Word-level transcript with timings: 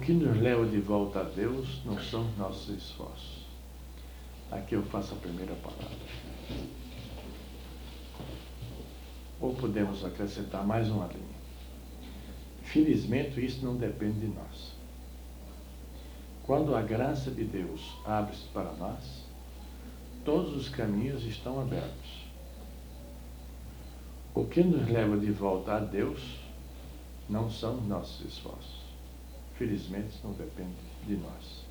que 0.00 0.12
nos 0.12 0.36
leva 0.40 0.64
de 0.66 0.80
volta 0.80 1.20
a 1.20 1.24
Deus 1.24 1.82
não 1.84 1.98
são 2.00 2.24
nossos 2.38 2.68
esforços. 2.74 3.46
Aqui 4.50 4.74
eu 4.74 4.82
faço 4.84 5.14
a 5.14 5.18
primeira 5.18 5.54
palavra. 5.56 5.86
Ou 9.40 9.54
podemos 9.54 10.04
acrescentar 10.04 10.66
mais 10.66 10.88
uma 10.88 11.06
linha. 11.06 11.40
Felizmente, 12.62 13.44
isso 13.44 13.64
não 13.64 13.76
depende 13.76 14.20
de 14.20 14.26
nós. 14.26 14.72
Quando 16.44 16.74
a 16.74 16.82
graça 16.82 17.30
de 17.30 17.44
Deus 17.44 17.80
abre-se 18.04 18.44
para 18.54 18.72
nós, 18.72 19.24
todos 20.24 20.56
os 20.56 20.68
caminhos 20.68 21.24
estão 21.24 21.60
abertos. 21.60 22.24
O 24.34 24.44
que 24.44 24.62
nos 24.62 24.88
leva 24.88 25.16
de 25.16 25.30
volta 25.30 25.74
a 25.74 25.80
Deus 25.80 26.38
não 27.28 27.50
são 27.50 27.80
nossos 27.82 28.26
esforços. 28.26 28.79
Felizmente, 29.60 30.18
não 30.24 30.32
depende 30.32 30.72
de 31.06 31.16
nós. 31.18 31.66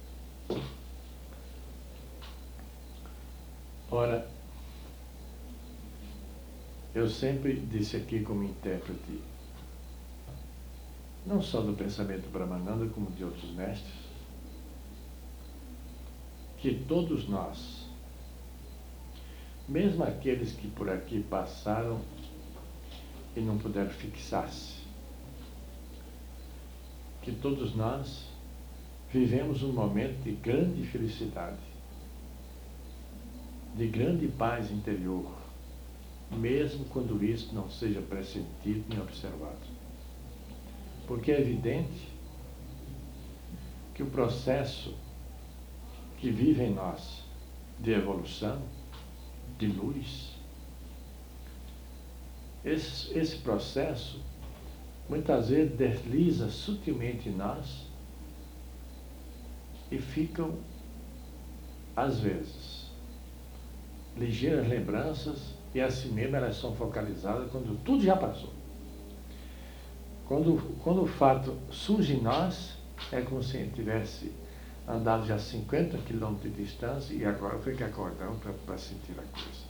Ora, 3.89 4.29
eu 6.93 7.09
sempre 7.09 7.59
disse 7.59 7.97
aqui 7.97 8.21
como 8.21 8.43
intérprete, 8.43 9.23
não 11.25 11.41
só 11.41 11.61
do 11.61 11.73
pensamento 11.73 12.29
Brahmananda, 12.29 12.85
como 12.89 13.09
de 13.09 13.23
outros 13.23 13.49
mestres, 13.53 13.95
que 16.59 16.85
todos 16.87 17.27
nós, 17.27 17.87
mesmo 19.67 20.03
aqueles 20.03 20.51
que 20.51 20.67
por 20.67 20.91
aqui 20.91 21.23
passaram 21.27 21.99
e 23.35 23.39
não 23.39 23.57
puderam 23.57 23.89
fixar-se, 23.89 24.79
que 27.29 27.35
todos 27.35 27.75
nós 27.75 28.25
vivemos 29.13 29.61
um 29.61 29.71
momento 29.71 30.23
de 30.23 30.31
grande 30.31 30.83
felicidade, 30.87 31.61
de 33.75 33.87
grande 33.87 34.27
paz 34.27 34.71
interior, 34.71 35.31
mesmo 36.31 36.85
quando 36.85 37.23
isso 37.23 37.53
não 37.53 37.69
seja 37.69 38.01
pressentido 38.01 38.83
nem 38.89 38.99
observado. 38.99 39.59
Porque 41.05 41.31
é 41.31 41.39
evidente 41.39 42.09
que 43.93 44.01
o 44.01 44.07
processo 44.07 44.95
que 46.17 46.31
vive 46.31 46.63
em 46.63 46.73
nós 46.73 47.23
de 47.79 47.91
evolução, 47.91 48.59
de 49.59 49.67
luz, 49.67 50.35
esse, 52.65 53.17
esse 53.17 53.37
processo 53.37 54.19
muitas 55.09 55.49
vezes 55.49 55.75
desliza 55.75 56.49
sutilmente 56.49 57.29
em 57.29 57.35
nós 57.35 57.87
e 59.91 59.97
ficam, 59.97 60.53
às 61.95 62.19
vezes, 62.19 62.91
ligeiras 64.15 64.67
lembranças 64.67 65.55
e 65.73 65.81
assim 65.81 66.11
mesmo 66.11 66.35
elas 66.35 66.55
são 66.57 66.75
focalizadas 66.75 67.51
quando 67.51 67.77
tudo 67.83 68.03
já 68.03 68.15
passou. 68.15 68.53
Quando, 70.27 70.61
quando 70.83 71.01
o 71.01 71.07
fato 71.07 71.57
surge 71.71 72.13
em 72.13 72.21
nós, 72.21 72.77
é 73.11 73.21
como 73.21 73.41
se 73.41 73.65
tivesse 73.73 74.31
andado 74.87 75.25
já 75.25 75.39
50 75.39 75.97
quilômetros 75.99 76.53
de 76.55 76.63
distância 76.63 77.13
e 77.13 77.25
agora 77.25 77.57
foi 77.57 77.75
que 77.75 77.83
acordamos 77.83 78.37
para 78.65 78.77
sentir 78.77 79.13
a 79.13 79.23
coisa. 79.23 79.69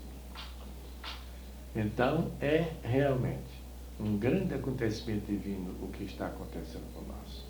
Então, 1.76 2.32
é 2.42 2.74
realmente 2.84 3.59
um 4.00 4.18
grande 4.18 4.54
acontecimento 4.54 5.26
divino 5.26 5.76
o 5.82 5.90
que 5.90 6.06
está 6.06 6.28
acontecendo 6.28 6.86
com 6.94 7.02
nós. 7.02 7.46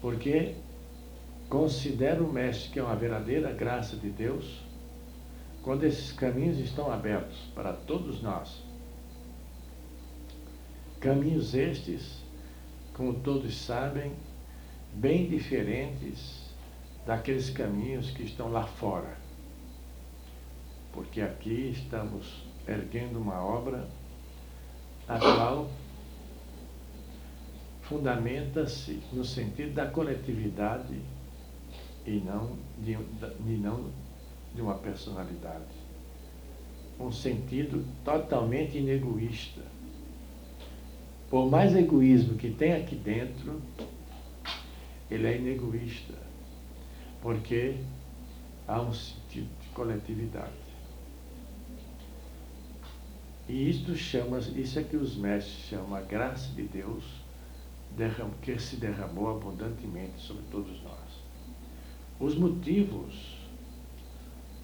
Porque 0.00 0.54
considero 1.48 2.26
o 2.26 2.32
Mestre 2.32 2.70
que 2.70 2.78
é 2.78 2.82
uma 2.82 2.94
verdadeira 2.94 3.52
graça 3.52 3.96
de 3.96 4.10
Deus 4.10 4.62
quando 5.62 5.84
esses 5.84 6.12
caminhos 6.12 6.58
estão 6.58 6.92
abertos 6.92 7.38
para 7.54 7.72
todos 7.72 8.22
nós. 8.22 8.62
Caminhos 11.00 11.54
estes, 11.54 12.22
como 12.92 13.14
todos 13.14 13.56
sabem, 13.60 14.12
bem 14.92 15.28
diferentes 15.28 16.44
daqueles 17.06 17.50
caminhos 17.50 18.10
que 18.10 18.22
estão 18.22 18.50
lá 18.50 18.66
fora. 18.66 19.16
Porque 20.92 21.20
aqui 21.20 21.70
estamos 21.74 22.44
erguendo 22.66 23.18
uma 23.18 23.42
obra 23.44 23.88
a 25.08 25.18
qual 25.18 25.68
fundamenta-se 27.82 29.00
no 29.12 29.24
sentido 29.24 29.74
da 29.74 29.86
coletividade 29.86 30.98
e 32.06 32.22
não 32.24 32.56
de, 32.78 32.92
e 32.92 33.58
não 33.60 33.90
de 34.54 34.60
uma 34.60 34.74
personalidade. 34.74 35.84
Um 36.98 37.10
sentido 37.10 37.84
totalmente 38.04 38.78
inegoísta. 38.78 39.62
Por 41.28 41.50
mais 41.50 41.74
egoísmo 41.74 42.36
que 42.36 42.50
tem 42.50 42.72
aqui 42.74 42.94
dentro, 42.94 43.60
ele 45.10 45.26
é 45.26 45.36
inegoísta, 45.36 46.14
porque 47.20 47.76
há 48.66 48.80
um 48.80 48.92
sentido 48.92 49.48
de 49.60 49.68
coletividade. 49.70 50.63
E 53.48 53.68
isto 53.70 53.94
chama, 53.94 54.38
isso 54.38 54.78
é 54.78 54.82
que 54.82 54.96
os 54.96 55.16
mestres 55.16 55.68
chamam 55.68 55.94
a 55.94 56.00
graça 56.00 56.48
de 56.54 56.62
Deus 56.62 57.04
que 58.42 58.58
se 58.58 58.76
derramou 58.76 59.30
abundantemente 59.30 60.20
sobre 60.20 60.42
todos 60.50 60.82
nós. 60.82 61.22
Os 62.18 62.34
motivos 62.34 63.38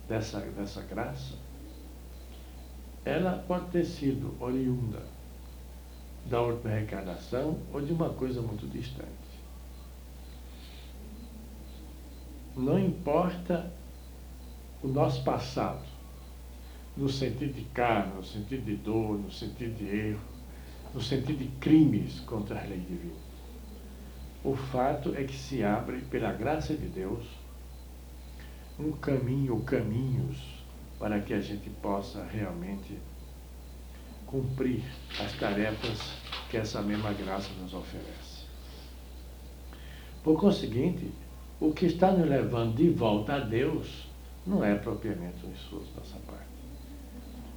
dessa, 0.09 0.41
dessa 0.41 0.83
graça, 0.83 1.35
ela 3.05 3.45
pode 3.47 3.71
ter 3.71 3.85
sido 3.85 4.35
oriunda 4.43 5.03
da 6.27 6.41
última 6.41 6.71
reencarnação 6.71 7.59
ou 7.73 7.81
de 7.81 7.93
uma 7.93 8.11
coisa 8.11 8.43
muito 8.43 8.67
distante. 8.67 9.09
Não 12.57 12.79
importa 12.79 13.73
o 14.83 14.89
nosso 14.89 15.23
passado, 15.23 15.85
no 16.97 17.09
sentido 17.09 17.55
de 17.55 17.65
carne, 17.73 18.15
no 18.15 18.25
sentido 18.25 18.65
de 18.65 18.77
dor, 18.77 19.19
no 19.19 19.31
sentido 19.31 19.77
de 19.77 19.89
erro, 19.89 20.21
no 20.93 21.01
sentido 21.01 21.39
de 21.39 21.49
crimes 21.59 22.21
contra 22.21 22.61
a 22.61 22.65
lei 22.65 22.81
divina. 22.81 23.31
O 24.43 24.56
fato 24.56 25.15
é 25.15 25.25
que 25.25 25.34
se 25.34 25.62
abre, 25.62 26.00
pela 26.03 26.33
graça 26.33 26.75
de 26.75 26.89
Deus, 26.89 27.25
um 28.79 28.93
caminho 28.93 29.55
ou 29.55 29.61
caminhos 29.61 30.65
para 30.99 31.21
que 31.21 31.34
a 31.34 31.41
gente 31.41 31.69
possa 31.71 32.25
realmente 32.25 32.99
cumprir 34.27 34.83
as 35.19 35.33
tarefas 35.34 36.15
que 36.50 36.56
essa 36.56 36.81
mesma 36.83 37.12
graça 37.12 37.50
nos 37.61 37.75
oferece. 37.75 38.45
Por 40.25 40.39
conseguinte, 40.39 41.11
o 41.61 41.73
que 41.73 41.87
está 41.87 42.11
nos 42.11 42.29
levando 42.29 42.77
de 42.77 42.91
volta 42.91 43.34
a 43.34 43.41
Deus 43.41 44.09
não 44.47 44.65
é 44.65 44.75
propriamente 44.75 45.45
um 45.45 45.53
esforço 45.53 45.93
da 45.93 46.00
nossa 46.00 46.19
parte 46.21 46.50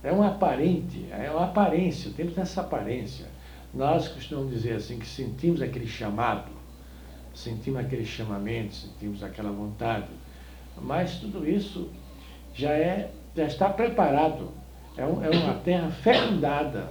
é 0.04 0.12
um 0.12 0.22
aparente, 0.22 1.08
é 1.12 1.32
uma 1.32 1.46
aparência, 1.46 2.12
temos 2.16 2.38
essa 2.38 2.60
aparência. 2.60 3.26
Nós 3.74 4.10
costumamos 4.10 4.52
dizer 4.52 4.74
assim 4.74 5.00
que 5.00 5.08
sentimos 5.08 5.62
aquele 5.62 5.88
chamado, 5.88 6.52
sentimos 7.34 7.80
aquele 7.80 8.06
chamamento, 8.06 8.76
sentimos 8.76 9.24
aquela 9.24 9.52
vontade, 9.52 10.10
mas 10.82 11.16
tudo 11.16 11.48
isso 11.48 11.90
já 12.54 12.72
é, 12.72 13.12
já 13.36 13.46
está 13.46 13.70
preparado. 13.70 14.52
É, 14.98 15.06
um, 15.06 15.24
é 15.24 15.30
uma 15.30 15.56
terra 15.56 15.90
fecundada. 15.90 16.90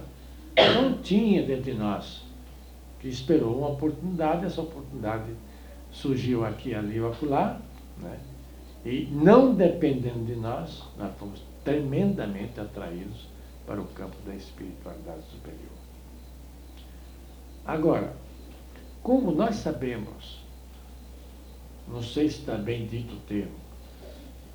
Não 0.57 0.97
tinha 0.97 1.43
dentro 1.43 1.63
de 1.63 1.73
nós, 1.73 2.23
que 2.99 3.07
esperou 3.07 3.57
uma 3.57 3.69
oportunidade, 3.69 4.45
essa 4.45 4.61
oportunidade 4.61 5.31
surgiu 5.91 6.43
aqui, 6.43 6.73
ali 6.73 6.99
ou 6.99 7.11
acolá, 7.11 7.61
né? 8.01 8.17
e 8.83 9.07
não 9.11 9.53
dependendo 9.53 10.25
de 10.25 10.35
nós, 10.35 10.83
nós 10.97 11.11
fomos 11.17 11.41
tremendamente 11.63 12.59
atraídos 12.59 13.27
para 13.65 13.81
o 13.81 13.87
campo 13.87 14.15
da 14.25 14.35
espiritualidade 14.35 15.23
superior. 15.29 15.71
Agora, 17.65 18.13
como 19.01 19.31
nós 19.31 19.55
sabemos, 19.55 20.43
não 21.87 22.01
sei 22.01 22.29
se 22.29 22.39
está 22.39 22.55
bem 22.55 22.85
dito 22.85 23.15
o 23.15 23.19
termo, 23.21 23.63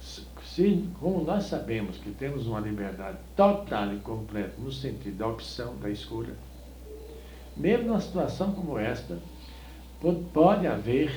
se, 0.01 0.89
como 1.01 1.25
nós 1.25 1.45
sabemos 1.45 1.97
que 1.99 2.11
temos 2.11 2.47
uma 2.47 2.61
liberdade 2.61 3.19
total 3.37 3.95
e 3.95 4.01
completa 4.01 4.55
no 4.59 4.73
sentido 4.73 5.19
da 5.19 5.29
opção, 5.29 5.77
da 5.77 5.91
escolha, 5.91 6.35
mesmo 7.57 7.89
numa 7.89 8.01
situação 8.01 8.53
como 8.53 8.79
esta, 8.79 9.19
pode, 10.33 10.67
haver, 10.67 11.13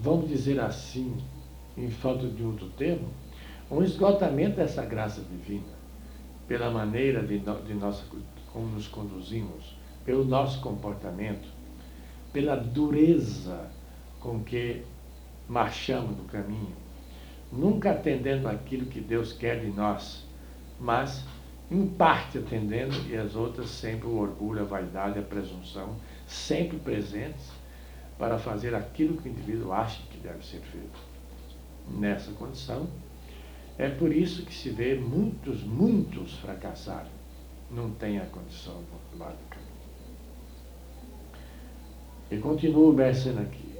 vamos 0.00 0.28
dizer 0.28 0.60
assim, 0.60 1.16
em 1.76 1.90
falta 1.90 2.26
de 2.28 2.42
outro 2.42 2.68
termo, 2.70 3.08
um 3.70 3.82
esgotamento 3.82 4.56
dessa 4.56 4.84
graça 4.84 5.20
divina, 5.20 5.74
pela 6.46 6.70
maneira 6.70 7.22
de, 7.22 7.38
no, 7.38 7.60
de 7.62 7.74
nós, 7.74 8.04
como 8.52 8.66
nos 8.68 8.86
conduzimos, 8.86 9.76
pelo 10.04 10.24
nosso 10.24 10.60
comportamento, 10.60 11.48
pela 12.32 12.54
dureza 12.56 13.68
com 14.20 14.42
que 14.42 14.82
marchamos 15.48 16.16
no 16.16 16.24
caminho, 16.24 16.74
nunca 17.52 17.90
atendendo 17.90 18.48
aquilo 18.48 18.86
que 18.86 19.00
Deus 19.00 19.32
quer 19.32 19.60
de 19.60 19.68
nós, 19.68 20.24
mas 20.78 21.24
em 21.70 21.86
parte 21.86 22.38
atendendo 22.38 22.94
e 23.08 23.16
as 23.16 23.34
outras 23.34 23.68
sempre 23.68 24.06
o 24.06 24.18
orgulho, 24.18 24.62
a 24.62 24.64
vaidade, 24.64 25.18
a 25.18 25.22
presunção, 25.22 25.96
sempre 26.26 26.78
presentes 26.78 27.50
para 28.18 28.38
fazer 28.38 28.74
aquilo 28.74 29.16
que 29.16 29.28
o 29.28 29.32
indivíduo 29.32 29.72
acha 29.72 30.00
que 30.10 30.18
deve 30.18 30.44
ser 30.46 30.60
feito. 30.60 30.98
Nessa 31.90 32.30
condição, 32.32 32.88
é 33.78 33.88
por 33.90 34.12
isso 34.12 34.44
que 34.44 34.54
se 34.54 34.70
vê 34.70 34.94
muitos, 34.94 35.62
muitos 35.62 36.34
fracassarem. 36.38 37.12
Não 37.70 37.90
tem 37.90 38.18
a 38.18 38.26
condição 38.26 38.74
caminho. 39.50 39.66
E 42.30 42.38
continua 42.38 42.88
o 42.88 42.92
versículo 42.92 43.42
aqui. 43.42 43.74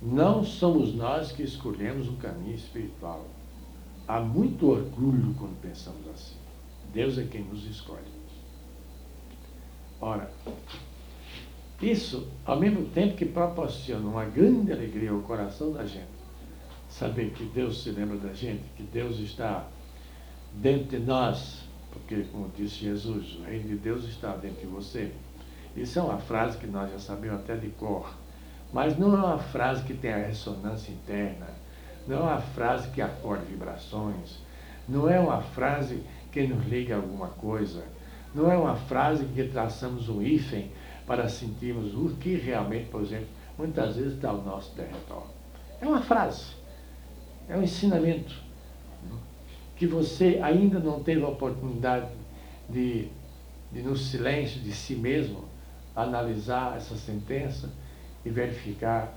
Não 0.00 0.44
somos 0.44 0.94
nós 0.94 1.32
que 1.32 1.42
escolhemos 1.42 2.08
o 2.08 2.14
caminho 2.14 2.54
espiritual. 2.54 3.26
Há 4.06 4.20
muito 4.20 4.70
orgulho 4.70 5.34
quando 5.38 5.60
pensamos 5.60 6.06
assim. 6.08 6.36
Deus 6.92 7.18
é 7.18 7.24
quem 7.24 7.42
nos 7.42 7.64
escolhe. 7.66 8.20
Ora, 10.00 10.30
isso, 11.82 12.28
ao 12.44 12.58
mesmo 12.58 12.86
tempo 12.86 13.16
que 13.16 13.26
proporciona 13.26 14.08
uma 14.08 14.24
grande 14.24 14.72
alegria 14.72 15.10
ao 15.10 15.20
coração 15.20 15.72
da 15.72 15.84
gente, 15.84 16.19
saber 16.90 17.30
que 17.30 17.44
Deus 17.44 17.82
se 17.82 17.90
lembra 17.90 18.18
da 18.18 18.34
gente, 18.34 18.62
que 18.76 18.82
Deus 18.82 19.18
está 19.20 19.64
dentro 20.52 20.98
de 20.98 20.98
nós, 20.98 21.62
porque, 21.92 22.24
como 22.32 22.50
disse 22.56 22.76
Jesus, 22.76 23.36
o 23.36 23.42
reino 23.44 23.68
de 23.68 23.76
Deus 23.76 24.04
está 24.04 24.36
dentro 24.36 24.60
de 24.60 24.66
você. 24.66 25.12
Isso 25.76 25.98
é 25.98 26.02
uma 26.02 26.18
frase 26.18 26.58
que 26.58 26.66
nós 26.66 26.90
já 26.90 26.98
sabemos 26.98 27.40
até 27.40 27.56
de 27.56 27.68
cor, 27.68 28.12
mas 28.72 28.98
não 28.98 29.14
é 29.14 29.18
uma 29.18 29.38
frase 29.38 29.84
que 29.84 29.94
tem 29.94 30.12
a 30.12 30.26
ressonância 30.26 30.92
interna, 30.92 31.46
não 32.06 32.18
é 32.18 32.20
uma 32.20 32.40
frase 32.40 32.90
que 32.90 33.00
acorde 33.00 33.44
vibrações, 33.46 34.40
não 34.88 35.08
é 35.08 35.18
uma 35.18 35.40
frase 35.40 36.02
que 36.32 36.46
nos 36.46 36.66
liga 36.66 36.94
a 36.94 36.98
alguma 36.98 37.28
coisa, 37.28 37.84
não 38.34 38.50
é 38.50 38.56
uma 38.56 38.74
frase 38.74 39.24
que 39.26 39.44
traçamos 39.44 40.08
um 40.08 40.20
hífen 40.20 40.70
para 41.06 41.28
sentirmos 41.28 41.94
o 41.94 42.16
que 42.16 42.34
realmente, 42.34 42.88
por 42.88 43.02
exemplo, 43.02 43.28
muitas 43.56 43.96
vezes 43.96 44.14
está 44.14 44.30
ao 44.30 44.42
nosso 44.42 44.72
território. 44.74 45.30
É 45.80 45.86
uma 45.86 46.02
frase, 46.02 46.59
é 47.48 47.56
um 47.56 47.62
ensinamento 47.62 48.34
que 49.76 49.86
você 49.86 50.38
ainda 50.42 50.78
não 50.78 51.02
teve 51.02 51.22
a 51.22 51.28
oportunidade 51.28 52.10
de, 52.68 53.08
de 53.72 53.82
no 53.82 53.96
silêncio 53.96 54.60
de 54.60 54.72
si 54.72 54.94
mesmo, 54.94 55.46
analisar 55.96 56.76
essa 56.76 56.96
sentença 56.96 57.70
e 58.22 58.28
verificar 58.28 59.14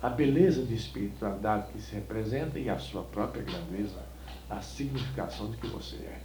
a 0.00 0.08
beleza 0.08 0.64
de 0.64 0.72
espiritualidade 0.72 1.72
que 1.72 1.80
se 1.80 1.96
representa 1.96 2.60
e 2.60 2.68
a 2.68 2.78
sua 2.78 3.02
própria 3.02 3.42
grandeza, 3.42 3.98
a 4.48 4.60
significação 4.60 5.50
de 5.50 5.56
que 5.56 5.66
você 5.66 5.96
é. 5.96 6.20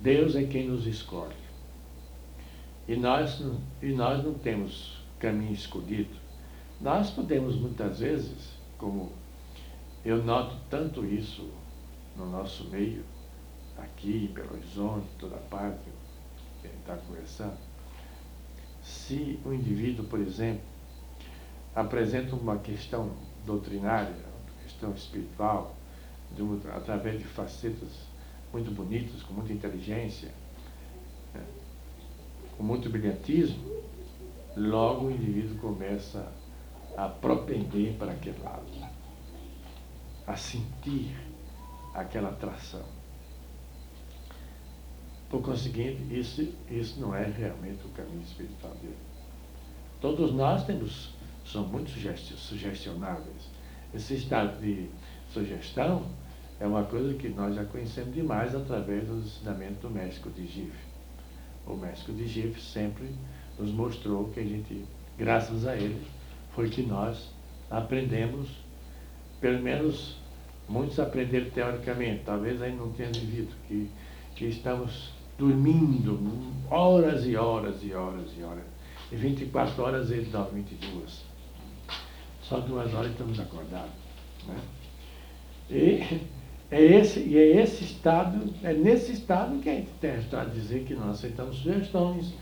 Deus 0.00 0.34
é 0.34 0.42
quem 0.42 0.66
nos 0.66 0.88
escolhe. 0.88 1.36
E 2.88 2.96
nós, 2.96 3.40
e 3.80 3.92
nós 3.92 4.24
não 4.24 4.34
temos 4.34 5.00
caminho 5.20 5.52
escolhido. 5.52 6.16
Nós 6.80 7.10
podemos 7.10 7.54
muitas 7.54 8.00
vezes, 8.00 8.60
como 8.82 9.12
eu 10.04 10.24
noto 10.24 10.56
tanto 10.68 11.06
isso 11.06 11.48
no 12.16 12.28
nosso 12.28 12.64
meio, 12.64 13.04
aqui, 13.78 14.28
pelo 14.34 14.54
horizonte, 14.54 15.06
toda 15.20 15.36
parte, 15.36 15.84
que 16.60 16.66
a 16.66 16.70
gente 16.70 16.80
está 16.80 16.96
conversando, 16.96 17.56
se 18.82 19.38
o 19.46 19.52
indivíduo, 19.52 20.04
por 20.06 20.18
exemplo, 20.18 20.64
apresenta 21.76 22.34
uma 22.34 22.58
questão 22.58 23.12
doutrinária, 23.46 24.10
uma 24.10 24.62
questão 24.64 24.92
espiritual, 24.92 25.76
de 26.34 26.42
um, 26.42 26.60
através 26.74 27.20
de 27.20 27.24
facetas 27.24 28.00
muito 28.52 28.72
bonitas, 28.72 29.22
com 29.22 29.32
muita 29.32 29.52
inteligência, 29.52 30.32
né, 31.32 31.44
com 32.56 32.64
muito 32.64 32.90
brilhantismo, 32.90 33.80
logo 34.56 35.06
o 35.06 35.10
indivíduo 35.12 35.56
começa 35.58 36.18
a 36.18 36.41
propender 37.08 37.94
para 37.94 38.12
aquele 38.12 38.38
lado, 38.42 38.66
a 40.26 40.36
sentir 40.36 41.14
aquela 41.94 42.30
atração. 42.30 42.84
Por 45.28 45.40
conseguinte, 45.42 46.02
isso, 46.10 46.46
isso 46.70 47.00
não 47.00 47.14
é 47.14 47.24
realmente 47.24 47.86
o 47.86 47.88
caminho 47.90 48.22
espiritual 48.22 48.74
dele. 48.74 48.96
Todos 50.00 50.32
nós 50.32 50.64
temos, 50.66 51.14
somos 51.44 51.70
muito 51.70 51.90
sugestionáveis. 51.90 53.48
Esse 53.94 54.14
estado 54.14 54.60
de 54.60 54.90
sugestão 55.32 56.06
é 56.60 56.66
uma 56.66 56.84
coisa 56.84 57.14
que 57.14 57.28
nós 57.28 57.54
já 57.54 57.64
conhecemos 57.64 58.14
demais 58.14 58.54
através 58.54 59.06
do 59.06 59.18
ensinamento 59.18 59.88
do 59.88 59.90
México 59.90 60.28
de 60.30 60.46
Gif. 60.46 60.72
O 61.66 61.74
México 61.76 62.12
de 62.12 62.26
Gif 62.26 62.60
sempre 62.60 63.14
nos 63.58 63.70
mostrou 63.70 64.28
que 64.30 64.40
a 64.40 64.44
gente, 64.44 64.84
graças 65.16 65.66
a 65.66 65.76
ele, 65.76 66.04
foi 66.54 66.68
que 66.68 66.82
nós 66.82 67.30
aprendemos, 67.70 68.48
pelo 69.40 69.60
menos 69.62 70.16
muitos 70.68 70.98
aprenderam 70.98 71.50
teoricamente, 71.50 72.22
talvez 72.24 72.60
ainda 72.62 72.76
não 72.76 72.92
tenham 72.92 73.12
vivido, 73.12 73.52
que, 73.66 73.90
que 74.36 74.46
estamos 74.46 75.12
dormindo 75.38 76.18
horas 76.70 77.26
e 77.26 77.36
horas 77.36 77.82
e 77.82 77.92
horas 77.92 78.30
e 78.36 78.42
horas. 78.42 78.64
E 79.10 79.16
24 79.16 79.82
horas 79.82 80.10
ele 80.10 80.26
dorme 80.26 80.62
22. 80.62 81.24
Só 82.42 82.60
duas 82.60 82.92
horas 82.94 83.12
estamos 83.12 83.38
acordados. 83.38 83.92
Né? 84.46 84.56
E 85.70 86.20
é 86.70 86.82
esse, 86.82 87.20
e 87.20 87.36
é 87.36 87.62
esse 87.62 87.84
estado, 87.84 88.52
é 88.62 88.72
nesse 88.72 89.12
estado 89.12 89.58
que 89.58 89.68
a 89.68 89.74
gente 89.74 89.90
está 90.00 90.42
a 90.42 90.44
dizer 90.46 90.84
que 90.84 90.94
nós 90.94 91.18
aceitamos 91.18 91.56
sugestões, 91.56 92.32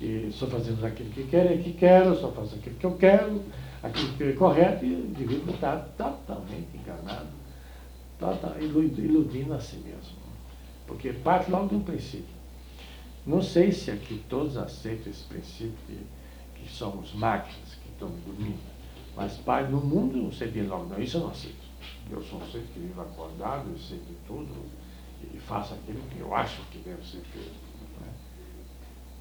e 0.00 0.30
só 0.32 0.46
fazemos 0.46 0.82
aquilo 0.82 1.10
que 1.10 1.24
quero, 1.24 1.62
que 1.62 1.74
quero, 1.74 2.16
só 2.16 2.32
faço 2.32 2.54
aquilo 2.54 2.76
que 2.76 2.86
eu 2.86 2.96
quero, 2.96 3.42
aquilo 3.82 4.12
que 4.14 4.24
é 4.24 4.32
correto, 4.32 4.84
e 4.84 4.94
o 4.94 5.06
indivíduo 5.06 5.54
está 5.54 5.76
totalmente 5.76 6.68
enganado, 6.74 7.28
total, 8.18 8.54
iludindo 8.60 9.52
a 9.52 9.60
si 9.60 9.76
mesmo. 9.76 10.18
Porque 10.86 11.12
parte 11.12 11.50
logo 11.50 11.68
de 11.68 11.74
um 11.74 11.82
princípio. 11.82 12.40
Não 13.26 13.42
sei 13.42 13.70
se 13.70 13.90
aqui 13.90 14.24
todos 14.28 14.56
aceitam 14.56 15.12
esse 15.12 15.24
princípio 15.24 15.74
de 15.86 15.98
que 16.54 16.68
somos 16.70 17.12
máquinas 17.12 17.74
que 17.82 17.90
estão 17.90 18.08
dormindo, 18.26 18.58
mas 19.14 19.36
pai, 19.36 19.68
no 19.68 19.80
mundo 19.80 20.16
não 20.16 20.32
seria 20.32 20.64
logo, 20.64 20.86
não, 20.86 21.00
isso 21.00 21.18
eu 21.18 21.22
não 21.22 21.30
aceito. 21.30 21.70
Eu 22.10 22.22
sou 22.22 22.40
um 22.40 22.50
ser 22.50 22.62
que 22.72 22.80
vive 22.80 22.98
acordado, 22.98 23.68
eu 23.70 23.78
sei 23.78 23.98
de 23.98 24.14
tudo 24.26 24.48
e 25.32 25.38
faço 25.38 25.74
aquilo 25.74 26.00
que 26.10 26.18
eu 26.18 26.34
acho 26.34 26.62
que 26.70 26.78
deve 26.78 27.02
ser 27.06 27.20
feito. 27.32 27.69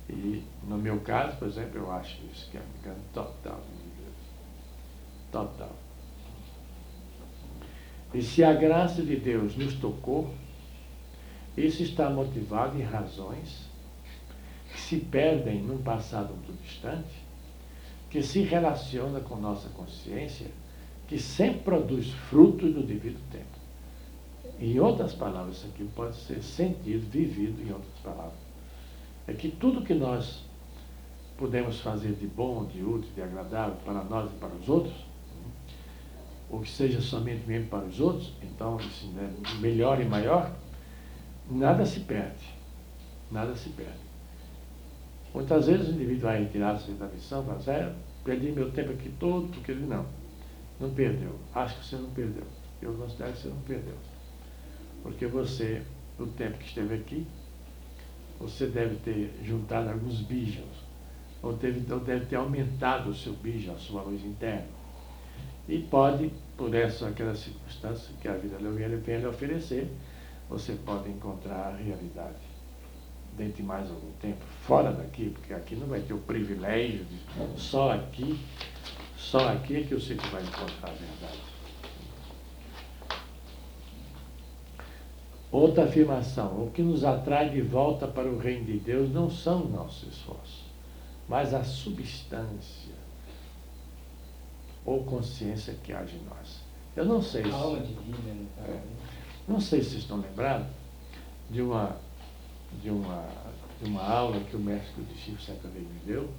E 0.10 0.44
no 0.68 0.78
meu 0.78 1.00
caso, 1.02 1.38
por 1.38 1.48
exemplo, 1.48 1.78
eu 1.80 1.92
acho 1.92 2.18
isso 2.34 2.50
que 2.50 2.58
é 2.58 2.62
um 2.62 2.80
engano 2.80 3.04
total. 3.14 3.62
Total. 5.32 5.76
E 8.14 8.22
se 8.24 8.44
a 8.44 8.54
graça 8.54 9.04
de 9.04 9.16
Deus 9.16 9.56
nos 9.56 9.76
tocou, 9.76 10.34
isso 11.56 11.84
está 11.84 12.10
motivado 12.10 12.80
em 12.80 12.84
razões 12.84 13.70
que 14.72 14.80
se 14.80 14.98
perdem 14.98 15.62
num 15.62 15.78
passado 15.78 16.34
muito 16.34 16.64
distante, 16.64 17.24
que 18.10 18.24
se 18.24 18.42
relaciona 18.42 19.20
com 19.20 19.36
nossa 19.36 19.70
consciência, 19.70 20.48
que 21.08 21.20
sempre 21.20 21.62
produz 21.62 22.12
frutos 22.30 22.74
no 22.74 22.82
devido 22.82 23.20
tempo. 23.32 23.46
Em 24.60 24.80
outras 24.80 25.14
palavras, 25.14 25.58
isso 25.58 25.68
aqui 25.68 25.88
pode 25.96 26.16
ser 26.16 26.42
sentido, 26.42 27.08
vivido 27.10 27.62
em 27.62 27.72
outras 27.72 28.00
palavras. 28.04 28.49
É 29.30 29.34
que 29.34 29.48
tudo 29.52 29.84
que 29.84 29.94
nós 29.94 30.44
podemos 31.38 31.80
fazer 31.82 32.14
de 32.14 32.26
bom, 32.26 32.66
de 32.66 32.84
útil, 32.84 33.12
de 33.14 33.22
agradável 33.22 33.76
para 33.86 34.04
nós 34.04 34.32
e 34.32 34.36
para 34.38 34.50
os 34.50 34.68
outros, 34.68 35.06
ou 36.50 36.62
que 36.62 36.70
seja 36.70 37.00
somente 37.00 37.46
mesmo 37.46 37.70
para 37.70 37.86
os 37.86 38.00
outros, 38.00 38.34
então 38.42 38.78
isso 38.78 39.08
é 39.20 39.60
melhor 39.60 40.02
e 40.02 40.06
maior, 40.06 40.52
nada 41.48 41.86
se 41.86 42.00
perde. 42.00 42.44
Nada 43.30 43.56
se 43.56 43.70
perde. 43.70 44.00
Muitas 45.32 45.68
vezes 45.68 45.90
o 45.90 45.92
indivíduo 45.92 46.22
vai 46.22 46.40
retirar-se 46.40 46.92
da 46.94 47.06
missão 47.06 47.44
fala 47.44 47.60
assim, 47.60 47.70
é, 47.70 47.94
perdi 48.26 48.52
meu 48.52 48.72
tempo 48.72 48.94
aqui 48.94 49.14
todo, 49.20 49.48
porque 49.50 49.72
ele 49.72 49.86
não. 49.86 50.08
Não 50.80 50.90
perdeu. 50.90 51.36
Acho 51.54 51.78
que 51.78 51.86
você 51.86 51.98
não 51.98 52.10
perdeu. 52.10 52.48
Eu 52.82 52.94
considero 52.96 53.32
que 53.34 53.38
você 53.38 53.50
não 53.50 53.62
perdeu. 53.62 53.96
Porque 55.04 55.28
você, 55.28 55.84
no 56.18 56.26
tempo 56.26 56.58
que 56.58 56.66
esteve 56.66 56.96
aqui, 56.96 57.28
você 58.40 58.68
deve 58.68 58.96
ter 58.98 59.34
juntado 59.44 59.90
alguns 59.90 60.22
bijos, 60.22 60.66
ou, 61.42 61.54
teve, 61.58 61.92
ou 61.92 62.00
deve 62.00 62.26
ter 62.26 62.36
aumentado 62.36 63.10
o 63.10 63.16
seu 63.16 63.34
bijo, 63.34 63.72
a 63.72 63.78
sua 63.78 64.02
luz 64.02 64.24
interna. 64.24 64.68
E 65.68 65.80
pode, 65.80 66.32
por 66.58 66.74
essa 66.74 67.10
aquela 67.10 67.36
circunstância 67.36 68.14
que 68.22 68.28
a 68.28 68.34
vida 68.34 68.58
vem 68.58 69.18
lhe 69.20 69.28
oferecer, 69.28 69.92
você 70.50 70.74
pode 70.86 71.10
encontrar 71.10 71.74
a 71.74 71.76
realidade 71.76 72.50
dentro 73.38 73.58
de 73.58 73.64
mais 73.64 73.90
algum 73.90 74.12
tempo, 74.20 74.44
fora 74.66 74.92
daqui, 74.92 75.30
porque 75.30 75.54
aqui 75.54 75.76
não 75.76 75.88
vai 75.88 76.02
ter 76.02 76.14
o 76.14 76.18
privilégio 76.18 77.06
de 77.06 77.20
só 77.60 77.92
aqui, 77.92 78.40
Só 79.16 79.50
aqui 79.50 79.78
é 79.78 79.84
que 79.84 79.92
eu 79.92 80.00
sei 80.00 80.18
que 80.18 80.28
vai 80.30 80.42
encontrar 80.42 80.90
a 80.90 80.94
verdade. 80.94 81.49
Outra 85.52 85.86
afirmação: 85.86 86.64
o 86.64 86.72
que 86.72 86.82
nos 86.82 87.04
atrai 87.04 87.50
de 87.50 87.62
volta 87.62 88.08
para 88.08 88.30
o 88.30 88.38
reino 88.38 88.66
de 88.66 88.78
Deus 88.78 89.12
não 89.12 89.30
são 89.30 89.66
nossos 89.66 90.10
esforços, 90.14 90.64
mas 91.28 91.54
a 91.54 91.64
substância 91.64 93.00
ou 94.86 95.04
consciência 95.04 95.76
que 95.84 95.92
age 95.92 96.16
em 96.16 96.24
nós. 96.30 96.62
Eu 96.96 97.06
não 97.06 97.22
sei 97.22 97.44
se. 97.44 97.50
É, 97.50 98.82
não 99.48 99.60
sei 99.60 99.82
se 99.82 99.98
estão 99.98 100.18
lembrados 100.18 100.68
de 101.50 101.62
uma, 101.62 101.96
de 102.82 102.90
uma, 102.92 103.26
de 103.82 103.90
uma 103.90 104.04
aula 104.04 104.40
que 104.42 104.56
o 104.56 104.60
mestre 104.60 105.04
de 105.04 105.18
Chico 105.18 105.38
vez 105.70 105.88
me 105.88 106.00
deu, 106.06 106.30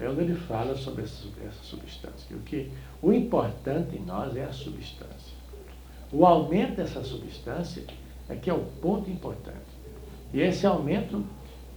é 0.00 0.08
onde 0.08 0.22
ele 0.22 0.34
fala 0.34 0.76
sobre 0.76 1.02
essa, 1.02 1.26
essa 1.44 1.62
substância. 1.62 2.34
O, 2.34 2.40
que, 2.40 2.70
o 3.02 3.12
importante 3.12 3.96
em 3.96 4.00
nós 4.00 4.34
é 4.34 4.44
a 4.44 4.52
substância. 4.52 5.36
O 6.10 6.24
aumento 6.24 6.76
dessa 6.76 7.04
substância 7.04 7.84
é 8.28 8.36
que 8.36 8.50
é 8.50 8.54
o 8.54 8.64
ponto 8.80 9.10
importante. 9.10 9.56
E 10.32 10.40
esse 10.40 10.66
aumento, 10.66 11.24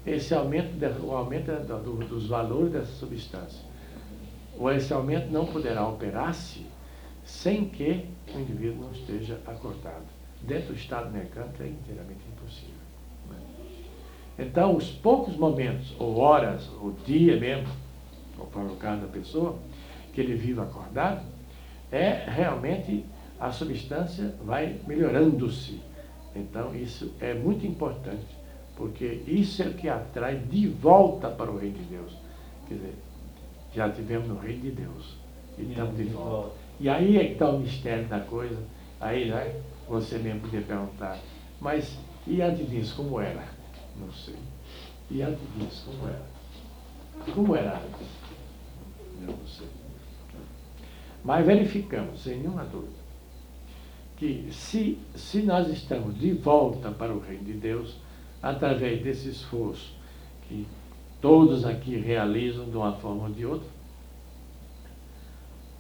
esse 0.06 0.34
aumento, 0.34 0.74
o 1.04 1.12
aumento 1.12 1.52
do, 1.52 2.06
dos 2.06 2.28
valores 2.28 2.74
dessa 2.74 2.92
substância, 2.94 3.64
ou 4.58 4.72
esse 4.72 4.92
aumento 4.94 5.32
não 5.32 5.46
poderá 5.46 5.88
operar-se 5.88 6.66
sem 7.24 7.66
que 7.66 8.06
o 8.34 8.40
indivíduo 8.40 8.86
não 8.86 8.92
esteja 8.92 9.40
acordado. 9.48 10.06
Dentro 10.42 10.74
do 10.74 10.76
estado 10.76 11.12
mecânico 11.12 11.62
é 11.62 11.68
inteiramente 11.68 12.22
impossível. 12.32 12.76
Né? 13.30 13.38
Então, 14.40 14.76
os 14.76 14.90
poucos 14.90 15.36
momentos, 15.36 15.94
ou 16.00 16.18
horas, 16.18 16.68
ou 16.82 16.92
dia 17.06 17.40
mesmo, 17.40 17.72
ou 18.38 18.48
para 18.48 18.64
o 18.64 18.76
caso 18.76 19.02
da 19.02 19.08
pessoa, 19.08 19.58
que 20.14 20.20
ele 20.20 20.36
vive 20.36 20.60
acordado, 20.60 21.24
é 21.92 22.26
realmente 22.28 23.06
a 23.40 23.52
substância 23.52 24.36
vai 24.44 24.80
melhorando-se. 24.88 25.80
Então, 26.36 26.76
isso 26.76 27.14
é 27.20 27.34
muito 27.34 27.66
importante, 27.66 28.36
porque 28.76 29.22
isso 29.28 29.62
é 29.62 29.68
o 29.68 29.74
que 29.74 29.90
atrai 29.90 30.38
de 30.38 30.68
volta 30.68 31.30
para 31.30 31.52
o 31.52 31.58
reino 31.58 31.78
de 31.78 31.84
Deus. 31.86 32.14
Quer 32.68 32.76
dizer, 32.76 32.96
já 33.74 33.90
tivemos 33.90 34.28
no 34.28 34.38
reino 34.38 34.62
de 34.62 34.72
Deus 34.72 35.18
e 35.58 35.64
estamos 35.64 35.98
de 35.98 36.04
volta. 36.06 36.56
E 36.80 36.90
aí 36.90 37.18
é 37.18 37.26
que 37.26 37.34
está 37.34 37.50
o 37.50 37.60
mistério 37.60 38.08
da 38.08 38.20
coisa. 38.22 38.62
Aí 39.00 39.30
né, 39.30 39.62
você 39.88 40.18
mesmo 40.18 40.42
podia 40.42 40.62
perguntar, 40.62 41.20
mas 41.60 41.98
e 42.28 42.42
antes 42.42 42.70
disso, 42.70 42.96
como 42.96 43.20
era? 43.20 43.44
Não 44.00 44.12
sei. 44.12 44.36
E 45.10 45.22
antes 45.22 45.42
disso, 45.56 45.86
como 45.90 46.08
era? 46.08 46.26
Como 47.34 47.56
era 47.56 47.78
antes? 47.78 48.08
Eu 49.22 49.28
não 49.28 49.48
sei. 49.48 49.68
Mas 51.24 51.46
verificamos, 51.46 52.24
sem 52.24 52.38
nenhuma 52.38 52.64
dúvida, 52.64 53.01
que 54.22 54.50
se, 54.52 55.00
se 55.16 55.42
nós 55.42 55.68
estamos 55.68 56.16
de 56.16 56.32
volta 56.32 56.92
para 56.92 57.12
o 57.12 57.20
reino 57.20 57.44
de 57.44 57.54
Deus, 57.54 57.96
através 58.40 59.02
desse 59.02 59.30
esforço 59.30 59.96
que 60.48 60.68
todos 61.20 61.66
aqui 61.66 61.98
realizam 61.98 62.70
de 62.70 62.78
uma 62.78 62.94
forma 62.94 63.24
ou 63.24 63.30
de 63.32 63.44
outra, 63.44 63.68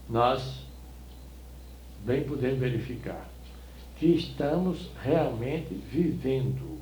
nós 0.10 0.66
bem 2.04 2.24
podemos 2.24 2.58
verificar 2.58 3.30
que 3.98 4.08
estamos 4.08 4.90
realmente 5.04 5.76
vivendo 5.76 6.80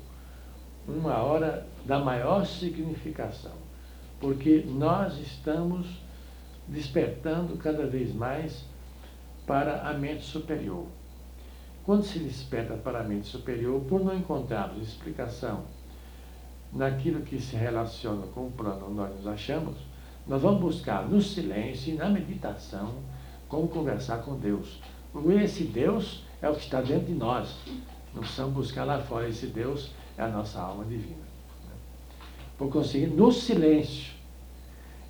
uma 0.88 1.18
hora 1.18 1.66
da 1.84 1.98
maior 1.98 2.46
significação, 2.46 3.52
porque 4.18 4.64
nós 4.66 5.18
estamos 5.18 5.86
despertando 6.66 7.54
cada 7.58 7.86
vez 7.86 8.14
mais 8.14 8.64
para 9.46 9.86
a 9.86 9.92
mente 9.92 10.24
superior. 10.24 10.86
Quando 11.84 12.04
se 12.04 12.18
desperta 12.18 12.74
para 12.74 13.00
a 13.00 13.04
mente 13.04 13.26
superior, 13.26 13.80
por 13.82 14.04
não 14.04 14.16
encontrarmos 14.16 14.86
explicação 14.86 15.64
naquilo 16.72 17.22
que 17.22 17.40
se 17.40 17.56
relaciona 17.56 18.26
com 18.28 18.46
o 18.46 18.50
plano 18.50 18.86
onde 18.86 18.94
nós 18.94 19.16
nos 19.16 19.26
achamos, 19.26 19.76
nós 20.26 20.42
vamos 20.42 20.60
buscar 20.60 21.08
no 21.08 21.20
silêncio 21.20 21.94
e 21.94 21.96
na 21.96 22.08
meditação 22.08 22.94
como 23.48 23.66
conversar 23.66 24.18
com 24.18 24.36
Deus. 24.36 24.80
Esse 25.42 25.64
Deus 25.64 26.22
é 26.40 26.48
o 26.48 26.54
que 26.54 26.60
está 26.60 26.80
dentro 26.80 27.06
de 27.06 27.14
nós. 27.14 27.56
Não 28.14 28.20
precisamos 28.20 28.54
buscar 28.54 28.84
lá 28.84 29.00
fora. 29.00 29.28
Esse 29.28 29.46
Deus 29.46 29.90
é 30.16 30.22
a 30.22 30.28
nossa 30.28 30.60
alma 30.60 30.84
divina. 30.84 31.24
Por 32.56 32.70
conseguir, 32.70 33.08
no 33.08 33.32
silêncio. 33.32 34.12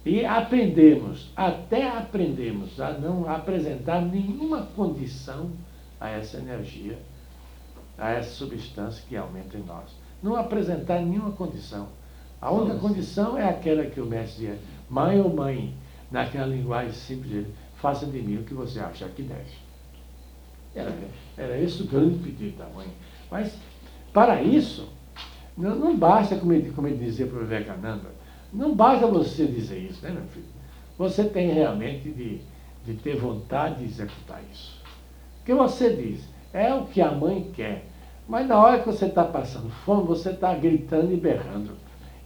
E 0.07 0.25
aprendemos, 0.25 1.31
até 1.37 1.87
aprendemos 1.91 2.81
a 2.81 2.93
não 2.93 3.29
apresentar 3.29 4.01
nenhuma 4.01 4.63
condição 4.75 5.51
a 6.01 6.09
essa 6.09 6.39
energia, 6.39 6.99
a 7.99 8.11
essa 8.11 8.31
substância 8.31 9.05
que 9.09 9.17
aumenta 9.17 9.59
em 9.59 9.63
nós. 9.63 9.91
Não 10.23 10.35
apresentar 10.35 11.01
nenhuma 11.01 11.33
condição. 11.33 11.89
A 12.41 12.51
única 12.51 12.79
condição 12.79 13.37
é 13.37 13.49
aquela 13.49 13.85
que 13.85 14.01
o 14.01 14.07
mestre 14.07 14.47
diz, 14.47 14.59
mãe 14.89 15.21
ou 15.21 15.29
mãe, 15.29 15.75
naquela 16.11 16.47
linguagem 16.47 16.93
simples 16.93 17.31
dele, 17.31 17.55
faça 17.77 18.07
de 18.07 18.21
mim 18.21 18.39
o 18.39 18.45
que 18.45 18.55
você 18.55 18.81
acha 18.81 19.07
que 19.09 19.23
deve. 19.23 19.53
Era, 20.75 20.93
era 21.37 21.59
esse 21.59 21.83
o 21.83 21.87
grande 21.87 22.19
pedido 22.19 22.57
da 22.57 22.67
mãe. 22.67 22.89
Mas, 23.31 23.55
para 24.13 24.43
isso, 24.43 24.89
não, 25.57 25.75
não 25.77 25.97
basta, 25.97 26.37
como 26.37 26.53
ele, 26.53 26.71
como 26.73 26.89
ele 26.89 27.05
dizia 27.05 27.27
para 27.27 27.37
o 27.37 27.41
Vivekananda, 27.41 28.09
não 28.53 28.75
basta 28.75 29.07
você 29.07 29.47
dizer 29.47 29.79
isso, 29.79 30.03
né, 30.03 30.11
meu 30.11 30.25
filho? 30.25 30.47
Você 30.97 31.25
tem 31.25 31.51
realmente 31.51 32.11
de, 32.11 32.41
de 32.85 32.95
ter 32.95 33.17
vontade 33.17 33.79
de 33.79 33.85
executar 33.85 34.43
isso. 34.51 34.80
Porque 35.41 35.55
você 35.55 35.95
diz, 35.95 36.29
é 36.53 36.73
o 36.75 36.87
que 36.87 37.01
a 37.01 37.11
mãe 37.11 37.51
quer. 37.55 37.87
Mas 38.29 38.47
na 38.47 38.59
hora 38.59 38.79
que 38.79 38.87
você 38.87 39.07
está 39.07 39.25
passando 39.25 39.71
fome, 39.71 40.07
você 40.07 40.31
está 40.31 40.55
gritando 40.55 41.13
e 41.13 41.17
berrando. 41.17 41.73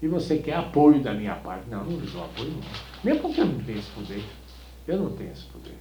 E 0.02 0.09
você 0.09 0.37
quer 0.37 0.56
apoio 0.56 1.02
da 1.02 1.14
minha 1.14 1.35
parte. 1.37 1.68
Não, 1.71 1.85
não 1.85 1.99
dou 1.99 2.25
apoio 2.25 2.50
não. 2.50 2.61
Mesmo 3.02 3.23
porque 3.23 3.40
eu 3.40 3.47
não 3.47 3.59
tenho 3.61 3.78
esse 3.78 3.90
poder. 3.90 4.25
Eu 4.87 4.99
não 4.99 5.11
tenho 5.11 5.33
esse 5.33 5.44
poder. 5.47 5.78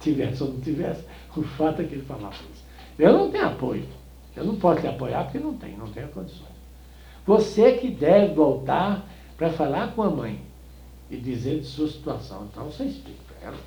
Tivesse 0.00 0.42
ou 0.42 0.50
não 0.50 0.60
tivesse, 0.60 1.04
o 1.34 1.42
fato 1.42 1.80
é 1.80 1.84
que 1.84 1.94
ele 1.94 2.04
falava 2.04 2.34
isso. 2.34 2.64
Eu 2.98 3.12
não 3.12 3.30
tenho 3.30 3.46
apoio. 3.46 3.88
Eu 4.36 4.44
não 4.44 4.56
posso 4.56 4.80
te 4.80 4.86
apoiar 4.86 5.24
porque 5.24 5.38
não 5.38 5.54
tenho, 5.54 5.78
não 5.78 5.86
tenho 5.86 6.08
condições. 6.08 6.52
Você 7.24 7.72
que 7.78 7.88
deve 7.88 8.34
voltar 8.34 9.06
para 9.36 9.50
falar 9.50 9.94
com 9.94 10.02
a 10.02 10.10
mãe 10.10 10.42
e 11.10 11.16
dizer 11.16 11.60
de 11.60 11.66
sua 11.66 11.88
situação. 11.88 12.48
Então 12.50 12.64
você 12.64 12.84
explica 12.84 13.20
para 13.28 13.48
ela. 13.48 13.58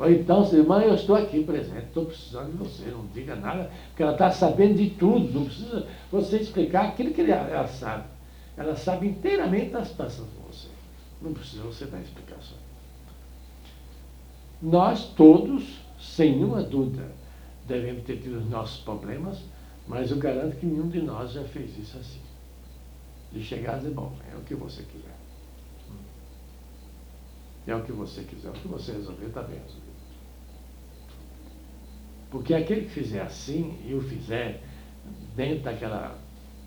Ou 0.00 0.10
então, 0.10 0.50
mãe, 0.66 0.86
eu 0.86 0.94
estou 0.94 1.14
aqui 1.14 1.44
presente, 1.44 1.84
estou 1.88 2.06
precisando 2.06 2.52
de 2.52 2.56
você, 2.56 2.90
não 2.90 3.04
diga 3.12 3.36
nada, 3.36 3.70
porque 3.88 4.02
ela 4.02 4.12
está 4.12 4.30
sabendo 4.30 4.78
de 4.78 4.88
tudo, 4.88 5.30
não 5.30 5.44
precisa 5.44 5.86
você 6.10 6.38
explicar 6.38 6.86
aquilo 6.86 7.12
que 7.12 7.20
ela 7.20 7.68
sabe. 7.68 8.04
Ela 8.56 8.74
sabe 8.76 9.08
inteiramente 9.08 9.76
a 9.76 9.84
situação 9.84 10.24
com 10.24 10.50
você. 10.50 10.68
Não 11.20 11.34
precisa 11.34 11.64
você 11.64 11.84
dar 11.84 12.00
explicação. 12.00 12.56
Nós 14.62 15.04
todos, 15.04 15.82
sem 16.00 16.32
nenhuma 16.32 16.62
dúvida, 16.62 17.06
devemos 17.68 18.02
ter 18.04 18.22
tido 18.22 18.38
os 18.38 18.48
nossos 18.48 18.80
problemas, 18.80 19.38
mas 19.86 20.10
eu 20.10 20.16
garanto 20.16 20.56
que 20.56 20.64
nenhum 20.64 20.88
de 20.88 21.02
nós 21.02 21.32
já 21.32 21.44
fez 21.44 21.76
isso 21.76 21.98
assim. 21.98 22.20
De 23.30 23.44
chegar 23.44 23.74
e 23.74 23.80
dizer, 23.80 23.92
bom, 23.92 24.14
é 24.32 24.34
o 24.34 24.40
que 24.40 24.54
você 24.54 24.82
quiser. 24.82 25.14
É 27.66 27.74
o 27.74 27.82
que 27.82 27.92
você 27.92 28.22
quiser, 28.22 28.48
o 28.48 28.52
que 28.54 28.66
você 28.66 28.92
resolver, 28.92 29.26
está 29.26 29.42
bem 29.42 29.58
resolvido. 29.58 29.89
Porque 32.30 32.54
aquele 32.54 32.82
que 32.82 32.90
fizer 32.90 33.22
assim 33.22 33.78
e 33.84 33.94
o 33.94 34.00
fizer 34.00 34.62
dentro 35.34 35.64
daquela, 35.64 36.16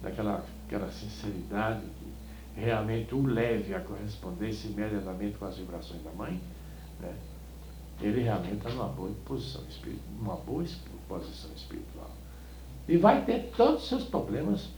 daquela 0.01 0.43
aquela 0.74 0.91
sinceridade 0.91 1.82
que 1.82 2.60
realmente 2.60 3.13
o 3.13 3.25
leve 3.25 3.74
a 3.75 3.79
correspondência 3.79 4.67
imediatamente 4.67 5.38
com 5.38 5.46
as 5.46 5.58
vibrações 5.58 6.03
da 6.03 6.12
mãe, 6.12 6.39
né? 7.00 7.13
ele 8.01 8.24
realmente 8.24 8.55
está 8.55 8.70
numa 8.70 8.88
boa 8.88 9.12
posição 9.25 9.62
espiritual, 9.70 10.10
numa 10.17 10.36
boa 10.38 10.65
posição 11.08 11.51
espiritual. 11.55 12.12
E 12.88 12.98
vai 12.98 13.24
ter 13.24 13.51
todos 13.55 13.84
os 13.84 13.89
seus 13.89 14.03
problemas 14.03 14.70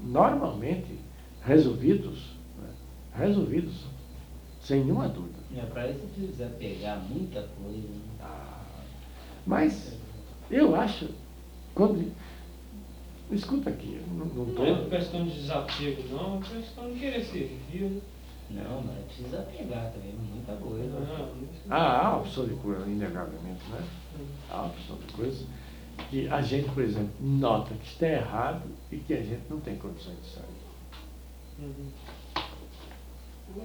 normalmente 0.00 0.98
resolvidos, 1.44 2.34
né? 2.60 2.68
resolvidos, 3.16 3.84
sem 4.60 4.80
nenhuma 4.80 5.08
dúvida. 5.08 5.38
É, 5.56 5.64
para 5.66 5.88
isso 5.88 6.00
precisa 6.14 6.46
pegar 6.58 6.96
muita 6.96 7.42
coisa. 7.42 7.88
Né? 7.88 8.00
Ah, 8.20 8.64
mas 9.46 9.96
eu 10.50 10.74
acho, 10.76 11.08
quando, 11.74 12.12
escuta 13.30 13.70
aqui, 13.70 14.00
não, 14.08 14.26
não, 14.26 14.54
tô... 14.54 14.64
não 14.64 14.86
é 14.86 14.88
questão 14.88 15.24
de 15.24 15.34
desapego, 15.34 16.02
não, 16.10 16.38
é 16.38 16.40
questão 16.40 16.92
de 16.92 16.98
querer 16.98 17.24
servir. 17.24 18.02
Né? 18.50 18.62
Não, 18.62 18.82
mas 18.82 19.04
precisa 19.06 19.38
pegar 19.56 19.90
também, 19.90 20.12
muita 20.12 20.52
coisa. 20.56 20.92
Ah, 21.70 21.76
há 21.76 22.06
a 22.08 22.16
opção 22.18 22.46
de 22.46 22.54
coisa, 22.54 22.86
inegavelmente, 22.86 23.64
né? 23.70 23.82
Há 24.50 24.56
a 24.58 24.66
opção 24.66 24.96
de 24.96 25.12
coisa 25.14 25.46
que 26.10 26.28
a 26.28 26.42
gente, 26.42 26.68
por 26.70 26.82
exemplo, 26.82 27.12
nota 27.20 27.74
que 27.74 27.86
está 27.86 28.06
errado 28.06 28.62
e 28.90 28.96
que 28.98 29.14
a 29.14 29.22
gente 29.22 29.42
não 29.48 29.60
tem 29.60 29.76
condições 29.76 30.16
de 30.22 30.28
sair. 30.28 30.44
Uhum. 31.60 31.90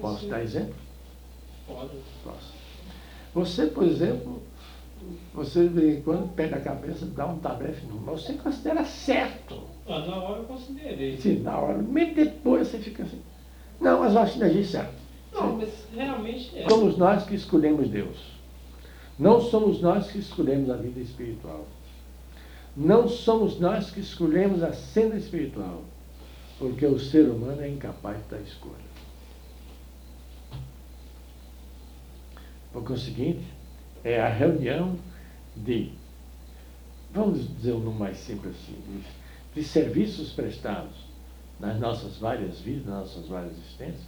Posso 0.01 0.27
dar 0.27 0.43
exemplo? 0.43 0.75
Pode. 1.67 1.97
Posso. 2.23 2.53
Você, 3.33 3.67
por 3.67 3.83
exemplo, 3.83 4.41
você 5.33 5.63
de 5.63 5.69
vez 5.69 5.97
em 5.97 6.01
quando 6.01 6.33
pega 6.35 6.57
a 6.57 6.61
cabeça, 6.61 7.05
dá 7.05 7.25
um 7.25 7.39
tabefe 7.39 7.85
no 7.85 7.99
mas 8.01 8.23
você 8.23 8.33
considera 8.33 8.83
certo. 8.83 9.61
Ah, 9.87 9.99
na 9.99 10.15
hora 10.17 10.39
eu 10.39 10.45
considerei. 10.45 11.17
Sim, 11.17 11.39
na 11.39 11.57
hora. 11.57 11.81
Mas 11.81 12.13
depois 12.13 12.67
você 12.67 12.79
fica 12.79 13.03
assim. 13.03 13.21
Não, 13.79 14.01
mas 14.01 14.13
eu 14.13 14.19
acho 14.19 14.37
que 14.37 14.43
agir 14.43 14.65
certo. 14.65 14.93
Não, 15.33 15.57
mas 15.57 15.87
realmente 15.93 16.57
é. 16.57 16.67
Somos 16.67 16.97
nós 16.97 17.25
que 17.25 17.35
escolhemos 17.35 17.89
Deus. 17.89 18.39
Não 19.17 19.39
somos 19.41 19.81
nós 19.81 20.11
que 20.11 20.19
escolhemos 20.19 20.69
a 20.69 20.75
vida 20.75 20.99
espiritual. 20.99 21.65
Não 22.75 23.07
somos 23.07 23.59
nós 23.59 23.91
que 23.91 23.99
escolhemos 23.99 24.63
a 24.63 24.73
senda 24.73 25.15
espiritual. 25.15 25.83
Porque 26.57 26.85
o 26.85 26.99
ser 26.99 27.29
humano 27.29 27.61
é 27.61 27.69
incapaz 27.69 28.17
da 28.29 28.39
escolha. 28.39 28.89
Por 32.71 32.83
conseguinte, 32.83 33.45
é 34.03 34.19
a 34.19 34.29
reunião 34.29 34.97
de, 35.55 35.91
vamos 37.13 37.47
dizer 37.57 37.73
um 37.73 37.91
mais 37.91 38.17
simples 38.17 38.55
assim, 38.55 39.03
de, 39.55 39.63
serviços 39.63 40.31
prestados 40.31 40.95
nas 41.59 41.77
nossas 41.79 42.17
várias 42.17 42.61
vidas, 42.61 42.85
nas 42.85 42.99
nossas 42.99 43.27
várias 43.27 43.51
existências, 43.51 44.07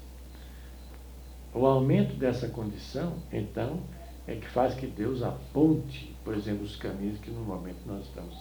o 1.53 1.65
aumento 1.65 2.15
dessa 2.15 2.47
condição, 2.47 3.17
então, 3.33 3.81
é 4.25 4.35
que 4.35 4.47
faz 4.47 4.73
que 4.73 4.87
Deus 4.87 5.21
aponte, 5.21 6.15
por 6.23 6.33
exemplo, 6.33 6.63
os 6.63 6.77
caminhos 6.77 7.19
que 7.19 7.29
no 7.29 7.41
momento 7.41 7.79
nós 7.85 8.05
estamos, 8.05 8.37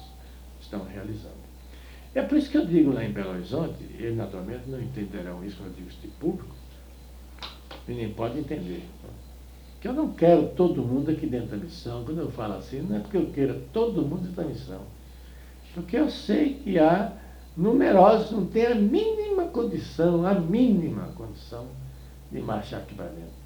estamos 0.61 0.89
realizando. 0.89 1.51
É 2.15 2.23
por 2.23 2.39
isso 2.39 2.51
que 2.51 2.59
eu 2.59 2.67
digo 2.67 2.93
lá 2.93 3.05
em 3.05 3.13
Belo 3.13 3.31
Horizonte, 3.31 3.83
eles 3.99 4.17
naturalmente 4.17 4.69
não 4.69 4.81
entenderão 4.81 5.45
isso 5.45 5.57
quando 5.57 5.71
eu 5.71 5.75
digo 5.75 5.89
isso 5.89 6.01
de 6.01 6.09
público, 6.09 6.55
e 7.89 7.93
nem 7.93 8.13
podem 8.13 8.41
entender 8.41 8.85
que 9.81 9.89
eu 9.89 9.93
não 9.95 10.09
quero 10.09 10.49
todo 10.49 10.83
mundo 10.83 11.11
aqui 11.11 11.27
dentro 11.27 11.49
da 11.49 11.57
missão. 11.57 12.05
Quando 12.05 12.19
eu 12.19 12.31
falo 12.31 12.55
assim, 12.55 12.83
não 12.83 12.97
é 12.97 13.01
porque 13.01 13.17
eu 13.17 13.27
queira 13.27 13.59
todo 13.73 14.03
mundo 14.03 14.23
dentro 14.23 14.43
da 14.43 14.45
missão. 14.45 14.81
Porque 15.75 15.97
eu 15.97 16.11
sei 16.11 16.55
que 16.55 16.79
há 16.79 17.13
numerosos 17.57 18.31
não 18.31 18.45
têm 18.45 18.67
a 18.67 18.75
mínima 18.75 19.45
condição, 19.45 20.27
a 20.27 20.35
mínima 20.35 21.09
condição 21.17 21.65
de 22.31 22.41
marchar 22.41 22.81
aqui 22.81 22.95
para 22.95 23.07
dentro. 23.07 23.41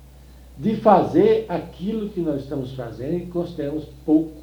De 0.58 0.76
fazer 0.76 1.46
aquilo 1.48 2.10
que 2.10 2.20
nós 2.20 2.42
estamos 2.42 2.74
fazendo 2.74 3.14
e 3.14 3.26
consideramos 3.26 3.84
pouco. 4.04 4.42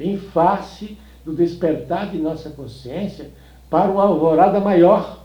Em 0.00 0.18
face 0.18 0.96
do 1.24 1.34
despertar 1.34 2.10
de 2.10 2.18
nossa 2.18 2.50
consciência 2.50 3.30
para 3.68 3.90
uma 3.90 4.04
alvorada 4.04 4.60
maior. 4.60 5.24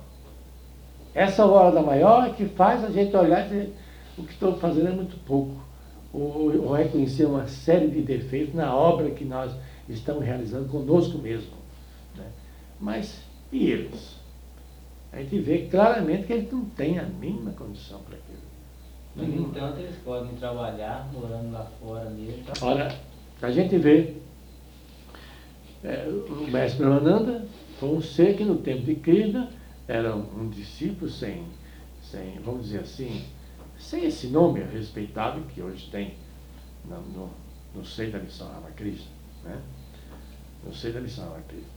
Essa 1.14 1.44
alvorada 1.44 1.82
maior 1.82 2.28
é 2.28 2.30
que 2.32 2.46
faz 2.46 2.84
a 2.84 2.90
gente 2.90 3.16
olhar 3.16 3.46
e 3.46 3.50
dizer, 3.50 3.76
o 4.18 4.24
que 4.24 4.34
estou 4.34 4.58
fazendo 4.58 4.90
é 4.90 4.92
muito 4.92 5.18
pouco. 5.26 5.60
Ou, 6.14 6.66
ou 6.66 6.74
reconhecer 6.74 7.26
uma 7.26 7.48
série 7.48 7.88
de 7.88 8.02
defeitos 8.02 8.54
na 8.54 8.76
obra 8.76 9.12
que 9.12 9.24
nós 9.24 9.54
estamos 9.88 10.26
realizando 10.26 10.68
conosco 10.68 11.18
mesmo. 11.18 11.54
Né? 12.16 12.26
Mas, 12.80 13.22
e 13.52 13.68
eles? 13.68 14.18
A 15.12 15.18
gente 15.22 15.40
vê 15.40 15.68
claramente 15.68 16.28
que 16.28 16.34
eles 16.34 16.52
não 16.52 16.66
têm 16.66 17.00
a 17.00 17.04
mínima 17.04 17.52
condição 17.52 18.00
para 18.02 18.18
aquilo. 18.18 18.52
No 19.16 19.50
entanto, 19.50 19.80
eles 19.80 19.96
podem 19.98 20.34
trabalhar 20.36 21.10
morando 21.14 21.52
lá 21.52 21.66
fora 21.80 22.10
mesmo. 22.10 22.44
Tá? 22.44 22.66
Ora, 22.66 22.96
a 23.42 23.52
gente 23.52 23.78
vê 23.78 24.16
é, 25.84 26.08
o 26.08 26.52
mestre 26.52 26.84
Brahmananda 26.84 27.46
foi 27.80 27.90
um 27.90 28.02
ser 28.02 28.38
que 28.38 28.44
no 28.44 28.58
tempo 28.58 28.84
de 28.84 28.96
Krishna 28.96 29.50
era 29.88 30.16
um, 30.16 30.44
um 30.44 30.50
discípulo 30.50 31.10
sem, 31.10 31.44
sem, 32.04 32.40
vamos 32.44 32.66
dizer 32.66 32.82
assim, 32.82 33.24
sem 33.82 34.06
esse 34.06 34.28
nome 34.28 34.62
respeitável 34.64 35.44
que 35.54 35.62
hoje 35.62 35.90
tem 35.92 36.16
no, 36.86 37.02
no, 37.02 37.30
no 37.76 37.86
seio 37.86 38.12
da 38.12 38.20
missão 38.20 38.48
Ramakrishna, 38.48 39.12
né? 39.44 39.60
no 40.64 40.74
seio 40.74 40.94
da 40.94 41.02
missão 41.02 41.26
Ramakrishna. 41.26 41.70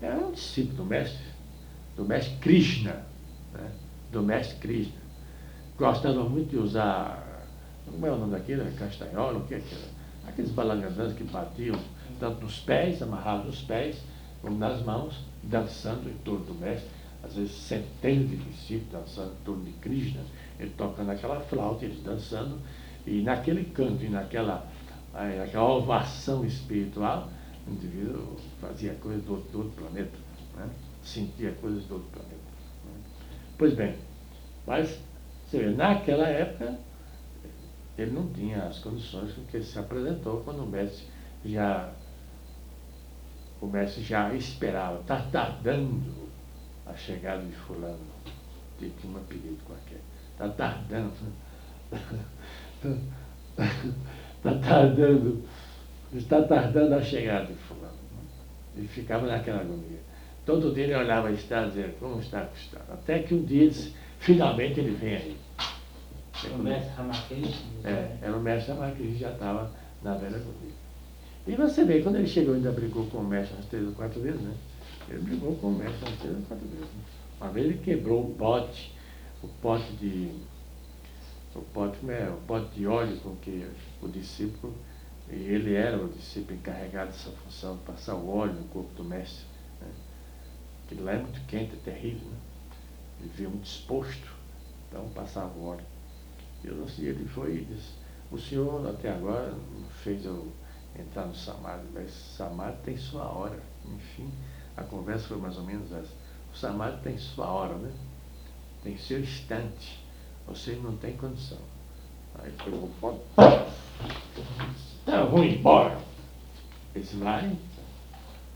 Era 0.00 0.18
um 0.18 0.32
discípulo 0.32 0.76
do 0.76 0.84
mestre, 0.84 1.24
do 1.96 2.04
mestre 2.04 2.36
Krishna, 2.36 3.02
né? 3.52 3.72
do 4.12 4.22
mestre 4.22 4.56
Krishna. 4.58 5.00
Gostava 5.76 6.24
muito 6.24 6.50
de 6.50 6.58
usar, 6.58 7.46
como 7.86 8.06
é 8.06 8.12
o 8.12 8.18
nome 8.18 8.32
daquilo? 8.32 8.62
É 8.62 8.70
castanhola, 8.72 9.38
o 9.38 9.46
que 9.46 9.54
é 9.54 9.58
aquilo? 9.58 9.98
Aqueles 10.26 10.50
balangandãs 10.50 11.14
que 11.14 11.24
batiam 11.24 11.78
tanto 12.20 12.42
nos 12.42 12.58
pés, 12.60 13.00
amarrados 13.02 13.46
nos 13.46 13.62
pés, 13.62 13.96
como 14.42 14.56
nas 14.58 14.82
mãos, 14.82 15.24
dançando 15.42 16.08
em 16.08 16.16
torno 16.18 16.44
do 16.44 16.54
mestre, 16.54 16.88
às 17.22 17.34
vezes 17.34 17.52
centenas 17.52 18.28
de 18.28 18.36
discípulos 18.36 18.92
dançando 18.92 19.32
em 19.32 19.44
torno 19.44 19.64
de 19.64 19.72
Krishna, 19.72 20.20
ele 20.58 20.72
tocando 20.76 21.10
aquela 21.10 21.40
flauta, 21.40 21.84
eles 21.84 22.02
dançando, 22.02 22.58
e 23.06 23.22
naquele 23.22 23.64
canto 23.64 24.04
e 24.04 24.08
naquela, 24.08 24.66
naquela 25.12 25.76
ovação 25.76 26.44
espiritual, 26.44 27.28
o 27.66 27.70
indivíduo 27.70 28.36
fazia 28.60 28.94
coisas 28.94 29.24
do, 29.24 29.36
do 29.36 29.58
outro 29.58 29.82
planeta, 29.82 30.16
né? 30.56 30.68
sentia 31.02 31.52
coisas 31.52 31.84
do 31.84 31.94
outro 31.94 32.08
planeta. 32.10 32.34
Né? 32.84 33.00
Pois 33.56 33.74
bem, 33.74 33.96
mas 34.66 34.98
você 35.46 35.58
vê, 35.58 35.70
naquela 35.70 36.28
época 36.28 36.78
ele 37.96 38.12
não 38.12 38.28
tinha 38.32 38.64
as 38.64 38.78
condições 38.78 39.32
com 39.32 39.42
que 39.44 39.62
se 39.62 39.78
apresentou 39.78 40.40
quando 40.44 40.62
o 40.62 40.66
mestre 40.66 41.06
já 41.44 41.92
o 43.60 43.66
mestre 43.66 44.02
já 44.02 44.32
esperava, 44.34 45.00
está 45.00 45.20
tardando 45.32 46.28
a 46.86 46.94
chegada 46.94 47.42
de 47.42 47.52
fulano, 47.52 47.98
de 48.78 48.92
um 49.04 49.16
apelido 49.16 49.58
qualquer. 49.64 50.00
Está 50.38 50.48
tardando. 50.50 51.12
Está 54.36 54.54
tardando. 54.62 55.42
Está 56.14 56.42
tardando 56.42 56.94
a 56.94 57.02
chegada 57.02 57.46
de 57.46 57.54
fulano. 57.54 57.98
Ele 58.76 58.86
ficava 58.86 59.26
naquela 59.26 59.62
agonia. 59.62 59.98
Todo 60.46 60.72
dia 60.72 60.84
ele 60.84 60.94
olhava 60.94 61.28
a 61.28 61.32
estrada 61.32 61.66
e 61.66 61.70
dizia, 61.70 61.94
como 61.98 62.20
está 62.20 62.42
a 62.42 62.56
estrada? 62.56 62.92
Até 62.92 63.18
que 63.18 63.34
um 63.34 63.44
dia, 63.44 63.68
disse, 63.68 63.92
finalmente 64.20 64.78
ele 64.78 64.94
vem 64.94 65.16
aí. 65.16 65.36
O 66.54 66.58
mestre 66.58 66.94
Ramakrishna. 66.96 67.66
É, 67.84 68.16
era 68.22 68.36
o 68.36 68.40
mestre 68.40 68.72
Ramakrishna, 68.72 69.18
já 69.18 69.32
estava 69.32 69.70
na 70.04 70.14
velha 70.14 70.36
agonia. 70.36 70.72
E 71.48 71.56
você 71.56 71.84
vê, 71.84 72.00
quando 72.00 72.16
ele 72.16 72.28
chegou, 72.28 72.54
ainda 72.54 72.70
brigou 72.70 73.06
com 73.06 73.18
o 73.18 73.24
mestre 73.24 73.56
umas 73.56 73.66
três 73.66 73.84
ou 73.84 73.92
quatro 73.92 74.20
vezes, 74.20 74.40
né? 74.40 74.54
Ele 75.08 75.18
brigou 75.18 75.56
com 75.56 75.66
o 75.66 75.74
mestre 75.74 75.98
umas 76.06 76.18
três 76.20 76.36
ou 76.36 76.42
quatro 76.42 76.68
vezes. 76.68 76.84
Né? 76.84 77.02
Uma 77.40 77.50
vez 77.50 77.66
ele 77.66 77.78
quebrou 77.78 78.22
o 78.22 78.34
pote 78.34 78.92
o 79.42 79.48
pote 79.60 79.92
de 79.94 80.34
o 81.54 81.62
pote, 81.72 81.98
é, 82.10 82.28
o 82.28 82.40
pote 82.46 82.74
de 82.74 82.86
óleo 82.86 83.18
com 83.20 83.34
que 83.36 83.68
o 84.00 84.08
discípulo, 84.08 84.74
e 85.28 85.34
ele 85.34 85.74
era 85.74 86.02
o 86.02 86.08
discípulo 86.08 86.56
encarregado 86.56 87.10
dessa 87.10 87.30
função, 87.30 87.76
de 87.76 87.82
passar 87.82 88.14
o 88.14 88.28
óleo 88.28 88.54
no 88.54 88.64
corpo 88.68 88.92
do 88.94 89.04
mestre. 89.04 89.44
Né? 89.80 89.88
Aquilo 90.84 91.04
lá 91.04 91.12
é 91.12 91.18
muito 91.18 91.40
quente, 91.46 91.74
é 91.74 91.78
terrível. 91.84 92.28
Né? 92.28 92.36
Ele 93.20 93.30
veio 93.34 93.50
muito 93.50 93.66
exposto, 93.66 94.28
então 94.88 95.08
passava 95.10 95.52
o 95.58 95.66
óleo. 95.66 95.84
E 96.64 97.04
ele 97.04 97.28
foi 97.28 97.56
e 97.56 97.64
disse, 97.64 97.92
o 98.30 98.38
senhor 98.38 98.88
até 98.88 99.10
agora 99.10 99.54
fez 100.02 100.24
eu 100.24 100.52
entrar 100.98 101.26
no 101.26 101.34
Samadhi, 101.34 101.86
mas 101.92 102.10
Samadhi 102.10 102.78
tem 102.84 102.96
sua 102.96 103.24
hora. 103.24 103.58
Enfim, 103.84 104.30
a 104.76 104.82
conversa 104.82 105.28
foi 105.28 105.38
mais 105.38 105.56
ou 105.56 105.64
menos 105.64 105.90
essa. 105.92 106.12
O 106.52 106.56
Samadhi 106.56 107.00
tem 107.02 107.18
sua 107.18 107.46
hora, 107.46 107.74
né? 107.74 107.92
Tem 108.82 108.96
seu 108.96 109.20
instante. 109.20 109.98
Você 110.46 110.72
não 110.76 110.96
tem 110.96 111.16
condição. 111.16 111.58
Aí 112.36 112.52
pegou 112.52 112.84
o 112.84 112.94
pote. 113.00 113.20
Então, 115.02 115.30
vou 115.30 115.44
embora. 115.44 115.98
Ele 116.94 117.04
disse, 117.04 117.16
vai. 117.16 117.56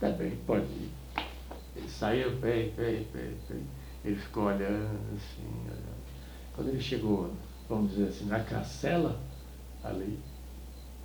Tá 0.00 0.08
bem, 0.11 0.37
pode 0.46 0.64
ir. 0.64 0.90
Ele 1.76 1.88
saiu, 1.88 2.37
bem, 2.37 2.70
bem, 2.72 3.06
bem. 3.12 3.66
Ele 4.04 4.16
ficou 4.16 4.44
olhando 4.44 4.98
assim, 5.16 5.46
olhando. 5.64 6.02
Quando 6.54 6.68
ele 6.68 6.80
chegou, 6.80 7.32
vamos 7.68 7.92
dizer 7.92 8.08
assim, 8.08 8.26
na 8.26 8.40
cacela, 8.40 9.20
ali, 9.82 10.18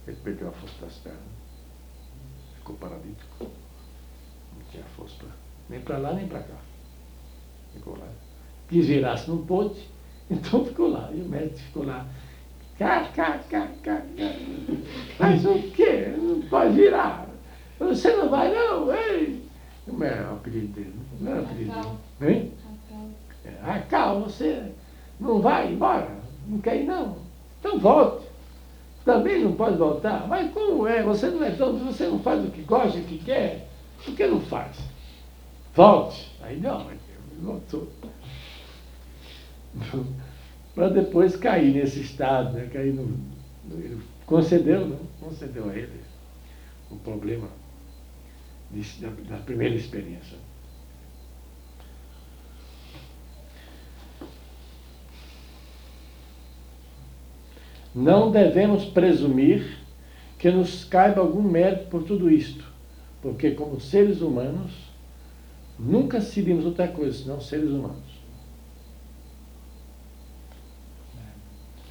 ele 0.07 0.17
perdeu 0.23 0.49
a 0.49 0.51
força 0.51 0.85
das 0.85 0.95
pernas. 0.95 1.21
Ficou 2.55 2.75
paralítico. 2.75 3.45
Não 4.55 4.65
tinha 4.71 4.83
força 4.95 5.15
pra, 5.17 5.29
nem 5.69 5.81
para 5.81 5.97
lá 5.97 6.13
nem 6.13 6.27
para 6.27 6.41
cá. 6.41 6.57
Ficou 7.73 7.97
lá 7.97 8.07
quis 8.67 8.87
virar-se 8.87 9.29
não 9.29 9.45
pôde, 9.45 9.79
então 10.29 10.65
ficou 10.65 10.89
lá. 10.89 11.09
E 11.13 11.21
o 11.21 11.25
médico 11.25 11.57
ficou 11.57 11.85
lá. 11.85 12.05
Cá, 12.77 13.09
cá, 13.15 13.39
cá, 13.49 13.67
cá, 13.81 14.01
cá. 14.15 14.33
Mas 15.19 15.45
o 15.45 15.61
quê? 15.71 16.13
Não 16.17 16.41
pode 16.41 16.75
virar. 16.75 17.27
Você 17.79 18.15
não 18.15 18.29
vai 18.29 18.53
não, 18.53 18.93
ei. 18.93 19.43
Como 19.85 20.03
é 20.03 20.21
o 20.21 20.33
apelido 20.33 20.67
dele? 20.73 20.93
Não 21.19 21.31
é 21.31 21.35
o 21.35 21.41
apelido 21.41 21.99
dele. 22.19 22.33
Hein? 22.33 22.51
Racal, 23.63 24.21
você 24.21 24.71
não 25.19 25.41
vai 25.41 25.71
embora? 25.71 26.09
Não 26.47 26.59
quer 26.59 26.81
ir 26.81 26.85
não? 26.85 27.17
Então 27.59 27.79
volte. 27.79 28.27
Também 29.05 29.43
não 29.43 29.53
pode 29.53 29.77
voltar. 29.77 30.27
Mas 30.27 30.51
como 30.51 30.85
é? 30.85 31.01
Você 31.03 31.29
não 31.29 31.43
é 31.43 31.51
tão, 31.51 31.77
você 31.77 32.07
não 32.07 32.19
faz 32.19 32.43
o 32.43 32.51
que 32.51 32.61
gosta, 32.63 32.99
o 32.99 33.03
que 33.03 33.19
quer, 33.19 33.69
por 34.03 34.13
que 34.13 34.27
não 34.27 34.41
faz? 34.41 34.77
Volte. 35.73 36.31
Aí 36.41 36.59
não, 36.59 36.81
ele 36.81 36.99
voltou. 37.41 37.87
Para 40.75 40.89
depois 40.89 41.35
cair 41.35 41.73
nesse 41.73 42.01
estado, 42.01 42.53
né? 42.53 42.69
cair 42.71 42.93
no, 42.93 43.17
ele 43.71 44.01
concedeu, 44.25 44.87
né? 44.87 44.97
concedeu 45.19 45.69
a 45.69 45.75
ele 45.75 46.01
o 46.91 46.95
problema 46.97 47.47
de, 48.71 48.81
da, 49.01 49.09
da 49.35 49.37
primeira 49.37 49.75
experiência. 49.75 50.37
Não 57.93 58.29
devemos 58.29 58.85
presumir 58.85 59.79
que 60.37 60.51
nos 60.51 60.83
caiba 60.83 61.19
algum 61.19 61.41
mérito 61.41 61.87
por 61.87 62.03
tudo 62.03 62.29
isto, 62.29 62.63
porque, 63.23 63.51
como 63.51 63.79
seres 63.79 64.21
humanos, 64.21 64.71
nunca 65.79 66.21
seríamos 66.21 66.65
outra 66.65 66.87
coisa 66.87 67.23
senão 67.23 67.41
seres 67.41 67.71
humanos. 67.71 68.06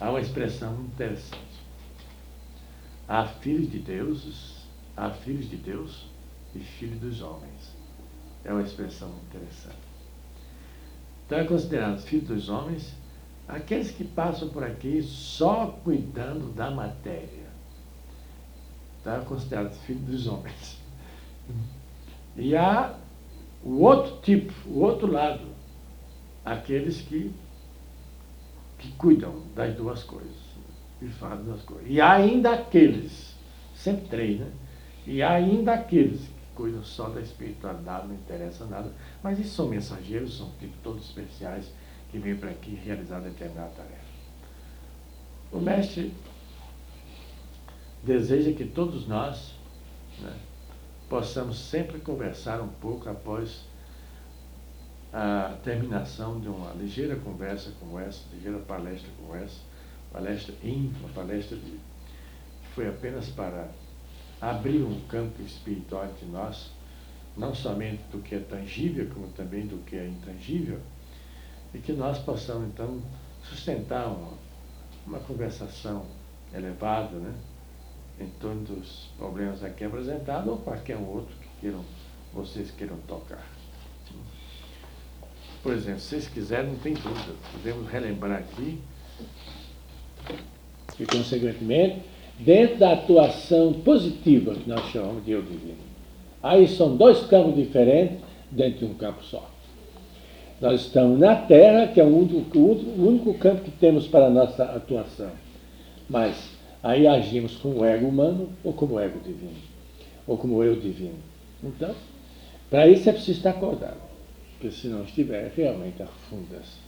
Há 0.01 0.11
uma 0.11 0.21
expressão 0.21 0.75
interessante. 0.83 1.65
Há 3.09 3.25
filhos 3.27 3.71
de 3.71 3.79
deuses, 3.79 4.57
há 4.97 5.11
filhos 5.11 5.49
de 5.49 5.57
Deus 5.57 6.07
e 6.55 6.59
filhos 6.59 7.01
dos 7.01 7.23
homens. 7.23 7.75
É 8.45 8.53
uma 8.53 8.63
expressão 8.63 9.11
interessante. 9.29 9.77
Então 11.25 11.39
é 11.39 11.45
considerado 11.45 12.01
filho 12.03 12.27
dos 12.27 12.49
homens 12.49 12.95
aqueles 13.49 13.91
que 13.91 14.05
passam 14.05 14.49
por 14.49 14.65
aqui 14.65 15.03
só 15.03 15.79
cuidando 15.85 16.53
da 16.55 16.71
matéria. 16.71 17.47
Então 19.01 19.21
é 19.21 19.25
considerado 19.25 19.75
filho 19.75 20.01
dos 20.01 20.27
homens. 20.27 20.79
E 22.39 22.55
há 22.55 22.95
o 23.65 23.81
outro 23.81 24.21
tipo, 24.21 24.53
o 24.69 24.81
outro 24.81 25.11
lado, 25.11 25.49
aqueles 26.45 27.01
que, 27.01 27.33
que 28.79 28.93
cuidam 28.93 29.43
das 29.55 29.75
duas 29.75 30.03
coisas. 30.03 30.47
E 31.01 31.07
fazem 31.09 31.45
duas 31.45 31.63
coisas. 31.63 31.87
E 31.89 32.01
ainda 32.01 32.53
aqueles, 32.53 33.35
sempre 33.75 34.09
três, 34.09 34.41
né? 34.41 34.51
E 35.07 35.23
ainda 35.23 35.75
aqueles 35.75 36.21
que 36.21 36.55
cuidam 36.55 36.83
só 36.83 37.09
da 37.09 37.21
espiritualidade, 37.21 38.09
não 38.09 38.15
interessa 38.15 38.65
nada, 38.65 38.91
mas 39.23 39.39
isso 39.39 39.55
são 39.55 39.69
mensageiros, 39.69 40.37
são 40.37 40.51
tipos 40.59 40.77
todos 40.83 41.05
especiais 41.05 41.71
que 42.11 42.19
vêm 42.19 42.37
para 42.37 42.51
aqui 42.51 42.75
realizar 42.75 43.21
determinada 43.21 43.71
tarefa. 43.71 44.07
O 45.53 45.61
mestre 45.61 46.13
deseja 48.03 48.53
que 48.53 48.65
todos 48.65 49.07
nós 49.07 49.55
né, 50.21 50.35
possamos 51.09 51.59
sempre 51.59 51.99
conversar 52.01 52.61
um 52.61 52.69
pouco 52.69 53.09
após 53.09 53.65
a 55.19 55.57
terminação 55.65 56.39
de 56.39 56.47
uma 56.47 56.75
ligeira 56.75 57.17
conversa 57.17 57.73
como 57.81 57.99
essa, 57.99 58.21
ligeira 58.35 58.59
palestra 58.59 59.09
como 59.19 59.35
essa, 59.35 59.61
palestra 60.13 60.55
íntima, 60.63 61.09
palestra 61.15 61.57
de, 61.57 61.71
que 61.71 62.69
foi 62.75 62.87
apenas 62.87 63.31
para 63.31 63.67
abrir 64.43 64.83
um 64.83 65.01
campo 65.09 65.41
espiritual 65.41 66.05
entre 66.05 66.27
nós, 66.27 66.71
não 67.35 67.55
somente 67.55 68.03
do 68.13 68.19
que 68.19 68.35
é 68.35 68.41
tangível, 68.41 69.09
como 69.09 69.29
também 69.29 69.67
do 69.67 69.83
que 69.87 69.97
é 69.97 70.07
intangível, 70.07 70.79
e 71.73 71.79
que 71.79 71.95
nós 71.95 72.19
possamos 72.19 72.69
então 72.69 73.01
sustentar 73.43 74.09
uma, 74.09 74.35
uma 75.07 75.19
conversação 75.21 76.05
elevada, 76.53 77.17
né? 77.17 77.35
em 78.21 78.29
torno 78.39 78.65
dos 78.65 79.09
problemas 79.17 79.65
aqui 79.65 79.83
apresentados 79.83 80.47
ou 80.47 80.59
qualquer 80.59 80.99
outro 80.99 81.35
que 81.37 81.49
queiram, 81.63 81.83
vocês 82.35 82.71
queiram 82.71 82.99
tocar. 83.09 83.56
Por 85.63 85.73
exemplo, 85.73 86.01
se 86.01 86.09
vocês 86.09 86.29
quiserem, 86.29 86.71
não 86.71 86.79
tem 86.79 86.95
dúvida, 86.95 87.33
podemos 87.53 87.91
relembrar 87.91 88.39
aqui. 88.39 88.79
E, 90.99 91.05
consequentemente, 91.05 92.03
dentro 92.39 92.79
da 92.79 92.93
atuação 92.93 93.73
positiva 93.73 94.55
que 94.55 94.69
nós 94.69 94.91
chamamos 94.91 95.25
de 95.25 95.33
eu 95.33 95.43
divino. 95.43 95.77
Aí 96.43 96.69
são 96.69 96.97
dois 96.97 97.27
campos 97.27 97.55
diferentes 97.57 98.19
dentro 98.51 98.81
de 98.81 98.85
um 98.85 98.95
campo 98.95 99.23
só. 99.25 99.51
Nós 100.61 100.83
estamos 100.83 101.19
na 101.19 101.35
Terra, 101.37 101.89
que 101.89 102.01
é 102.01 102.05
o 102.05 102.07
único, 102.07 102.59
o 102.59 103.07
único 103.07 103.35
campo 103.35 103.63
que 103.63 103.71
temos 103.71 104.07
para 104.07 104.27
a 104.27 104.31
nossa 104.31 104.65
atuação. 104.65 105.31
Mas 106.09 106.37
aí 106.83 107.07
agimos 107.07 107.57
como 107.57 107.85
ego 107.85 108.07
humano 108.07 108.49
ou 108.65 108.73
como 108.73 108.99
ego 108.99 109.19
divino, 109.19 109.57
ou 110.27 110.39
como 110.39 110.63
eu 110.63 110.77
divino. 110.77 111.19
Então, 111.63 111.95
para 112.71 112.87
isso 112.87 113.09
é 113.09 113.13
preciso 113.13 113.39
estar 113.39 113.51
acordado, 113.51 113.99
porque 114.59 114.71
se 114.71 114.89
não 114.89 115.05
estiver, 115.05 115.53
realmente 115.55 116.03
afunda-se. 116.03 116.79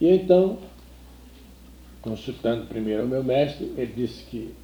E 0.00 0.08
então, 0.08 0.58
consultando 2.00 2.66
primeiro 2.66 3.04
o 3.04 3.08
meu 3.08 3.24
mestre, 3.24 3.72
ele 3.76 3.92
disse 3.92 4.22
que, 4.24 4.54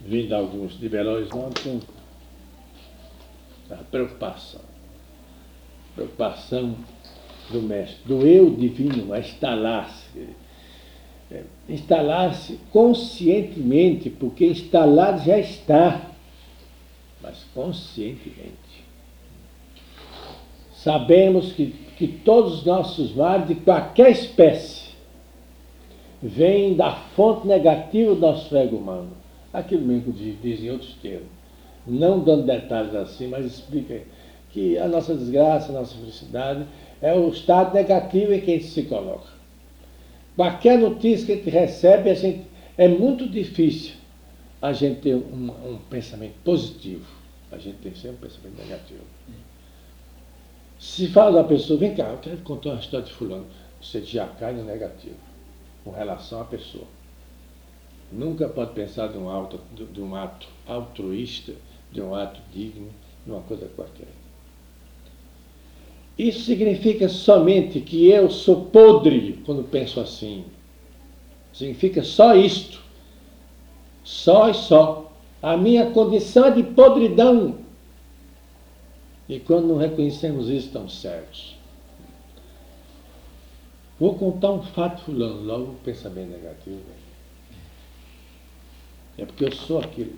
vindo 0.00 0.34
alguns 0.34 0.78
de 0.78 0.88
Belo 0.88 1.10
Horizonte, 1.10 1.80
a 3.70 3.76
preocupação. 3.76 4.62
Preocupação 5.94 6.76
do 7.50 7.62
mestre, 7.62 7.98
do 8.06 8.26
eu 8.26 8.50
divino 8.50 9.12
a 9.12 9.20
instalar-se. 9.20 10.28
É, 11.30 11.44
instalar-se 11.68 12.58
conscientemente, 12.72 14.10
porque 14.10 14.46
instalado 14.46 15.24
já 15.24 15.38
está, 15.38 16.10
mas 17.22 17.44
conscientemente. 17.54 18.69
Sabemos 20.82 21.52
que, 21.52 21.74
que 21.98 22.08
todos 22.08 22.60
os 22.60 22.64
nossos 22.64 23.14
males, 23.14 23.48
de 23.48 23.54
qualquer 23.56 24.12
espécie, 24.12 24.90
vem 26.22 26.74
da 26.74 26.92
fonte 27.14 27.46
negativa 27.46 28.14
do 28.14 28.20
nosso 28.20 28.56
ego 28.56 28.76
humano. 28.76 29.10
Aquilo 29.52 29.84
mesmo 29.84 30.10
diz 30.12 30.62
em 30.62 30.70
outros 30.70 30.94
termos. 31.02 31.28
Não 31.86 32.20
dando 32.20 32.46
detalhes 32.46 32.94
assim, 32.94 33.26
mas 33.28 33.44
explica 33.44 34.00
que 34.52 34.78
a 34.78 34.88
nossa 34.88 35.14
desgraça, 35.14 35.70
a 35.70 35.80
nossa 35.80 35.94
felicidade 35.96 36.64
é 37.02 37.12
o 37.14 37.28
estado 37.28 37.74
negativo 37.74 38.32
em 38.32 38.40
que 38.40 38.50
a 38.50 38.54
gente 38.54 38.68
se 38.68 38.84
coloca. 38.84 39.28
Qualquer 40.34 40.78
notícia 40.78 41.26
que 41.26 41.32
a 41.32 41.36
gente 41.36 41.50
recebe, 41.50 42.08
a 42.08 42.14
gente, 42.14 42.46
é 42.78 42.88
muito 42.88 43.28
difícil 43.28 43.96
a 44.62 44.72
gente 44.72 45.00
ter 45.00 45.14
um, 45.14 45.50
um 45.66 45.78
pensamento 45.90 46.36
positivo. 46.42 47.04
A 47.52 47.58
gente 47.58 47.76
tem 47.78 47.94
sempre 47.94 48.16
um 48.16 48.28
pensamento 48.28 48.62
negativo. 48.62 49.02
Se 50.80 51.08
fala 51.08 51.42
da 51.42 51.44
pessoa, 51.46 51.78
vem 51.78 51.94
cá, 51.94 52.04
eu 52.04 52.18
quero 52.18 52.38
contar 52.38 52.70
uma 52.70 52.80
história 52.80 53.04
de 53.04 53.12
fulano. 53.12 53.44
Você 53.82 54.00
já 54.00 54.26
cai 54.26 54.54
no 54.54 54.64
negativo 54.64 55.14
com 55.84 55.90
relação 55.90 56.40
à 56.40 56.44
pessoa. 56.44 56.86
Nunca 58.10 58.48
pode 58.48 58.72
pensar 58.72 59.08
de 59.08 59.18
um, 59.18 59.28
auto, 59.28 59.60
de 59.92 60.00
um 60.00 60.16
ato 60.16 60.48
altruísta, 60.66 61.52
de 61.92 62.00
um 62.00 62.14
ato 62.14 62.40
digno, 62.50 62.88
de 63.26 63.30
uma 63.30 63.42
coisa 63.42 63.66
qualquer. 63.76 64.08
Isso 66.18 66.40
significa 66.40 67.10
somente 67.10 67.80
que 67.80 68.08
eu 68.08 68.30
sou 68.30 68.64
podre 68.64 69.38
quando 69.44 69.62
penso 69.62 70.00
assim. 70.00 70.46
Significa 71.52 72.02
só 72.02 72.34
isto. 72.34 72.80
Só 74.02 74.48
e 74.48 74.54
só. 74.54 75.12
A 75.42 75.58
minha 75.58 75.90
condição 75.90 76.46
é 76.46 76.50
de 76.50 76.62
podridão. 76.62 77.58
E 79.30 79.38
quando 79.38 79.68
não 79.68 79.76
reconhecemos 79.76 80.48
isso, 80.48 80.66
estamos 80.66 81.00
certos. 81.00 81.56
Vou 84.00 84.16
contar 84.16 84.50
um 84.50 84.60
fato 84.60 85.04
fulano, 85.04 85.44
logo 85.44 85.70
o 85.70 85.74
pensamento 85.84 86.30
negativo. 86.30 86.80
É 89.16 89.24
porque 89.24 89.44
eu 89.44 89.52
sou 89.52 89.78
aquilo. 89.78 90.14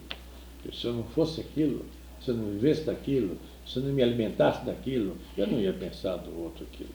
Se 0.72 0.86
eu 0.86 0.94
não 0.94 1.04
fosse 1.04 1.42
aquilo, 1.42 1.84
se 2.22 2.30
eu 2.30 2.36
não 2.36 2.52
vivesse 2.52 2.84
daquilo, 2.84 3.36
se 3.66 3.76
eu 3.76 3.82
não 3.82 3.92
me 3.92 4.02
alimentasse 4.02 4.64
daquilo, 4.64 5.18
eu 5.36 5.46
não 5.46 5.60
ia 5.60 5.74
pensar 5.74 6.16
do 6.16 6.42
outro 6.42 6.66
aquilo. 6.72 6.94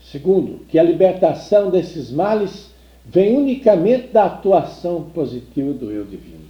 Segundo, 0.00 0.66
que 0.66 0.76
a 0.76 0.82
libertação 0.82 1.70
desses 1.70 2.10
males 2.10 2.68
vem 3.04 3.36
unicamente 3.36 4.08
da 4.08 4.24
atuação 4.24 5.08
positiva 5.10 5.72
do 5.72 5.92
eu 5.92 6.04
divino. 6.04 6.45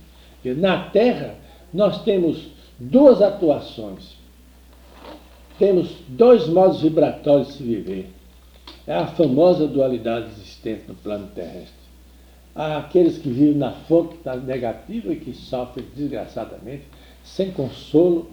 Na 0.55 0.91
Terra 0.91 1.35
nós 1.73 2.03
temos 2.03 2.49
duas 2.79 3.21
atuações 3.23 4.17
temos 5.59 5.97
dois 6.09 6.47
modos 6.49 6.83
vibratórios 6.83 7.49
de 7.49 7.55
se 7.55 7.63
viver. 7.63 8.11
É 8.87 8.95
a 8.95 9.07
famosa 9.07 9.67
dualidade 9.67 10.27
existente 10.29 10.85
no 10.89 10.95
plano 10.95 11.29
terrestre. 11.35 11.87
Há 12.55 12.79
aqueles 12.79 13.19
que 13.19 13.29
vivem 13.29 13.55
na 13.55 13.73
fonte 13.73 14.17
negativa 14.45 15.13
e 15.13 15.17
que 15.17 15.35
sofrem 15.35 15.85
desgraçadamente, 15.95 16.85
sem 17.25 17.51
consolo 17.51 18.31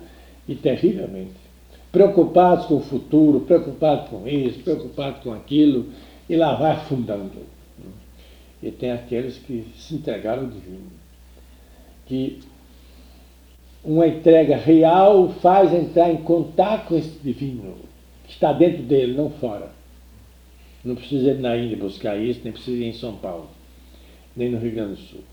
e 0.48 0.56
terrivelmente. 0.56 1.34
Preocupados 1.92 2.66
com 2.66 2.76
o 2.76 2.82
futuro, 2.82 3.42
preocupados 3.42 4.10
com 4.10 4.28
isso, 4.28 4.60
preocupados 4.60 5.22
com 5.22 5.34
aquilo, 5.34 5.88
e 6.30 6.36
lá 6.36 6.56
vai 6.56 6.72
afundando. 6.72 7.32
E 8.62 8.72
tem 8.72 8.92
aqueles 8.92 9.38
que 9.38 9.68
se 9.78 9.96
entregaram 9.96 10.44
ao 10.44 10.50
divino, 10.50 10.88
que 12.06 12.40
uma 13.84 14.08
entrega 14.08 14.56
real 14.56 15.30
faz 15.42 15.74
entrar 15.74 16.10
em 16.10 16.18
contato 16.18 16.88
com 16.88 16.96
esse 16.96 17.20
divino, 17.20 17.76
que 18.26 18.32
está 18.32 18.54
dentro 18.54 18.84
dele, 18.84 19.14
não 19.14 19.30
fora. 19.30 19.72
Não 20.84 20.96
precisa 20.96 21.32
ir 21.32 21.40
na 21.40 21.58
Índia 21.58 21.78
buscar 21.78 22.18
isso, 22.18 22.42
nem 22.44 22.54
precisa 22.54 22.84
ir 22.84 22.88
em 22.88 22.94
São 22.94 23.16
Paulo, 23.16 23.50
nem 24.36 24.50
no 24.50 24.58
Rio 24.58 24.72
Grande 24.72 24.92
do 24.92 24.98
Sul. 24.98 25.24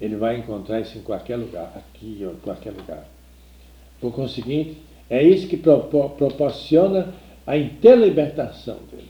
Ele 0.00 0.16
vai 0.16 0.38
encontrar 0.38 0.80
isso 0.80 0.96
em 0.96 1.02
qualquer 1.02 1.36
lugar, 1.36 1.72
aqui 1.76 2.18
ou 2.22 2.32
em 2.32 2.36
qualquer 2.36 2.70
lugar. 2.70 3.04
Por 4.00 4.12
conseguinte, 4.12 4.76
é 5.10 5.22
isso 5.22 5.48
que 5.48 5.56
proporciona 5.56 7.12
a 7.46 7.56
inteira 7.56 7.96
libertação 7.96 8.78
dele. 8.90 9.08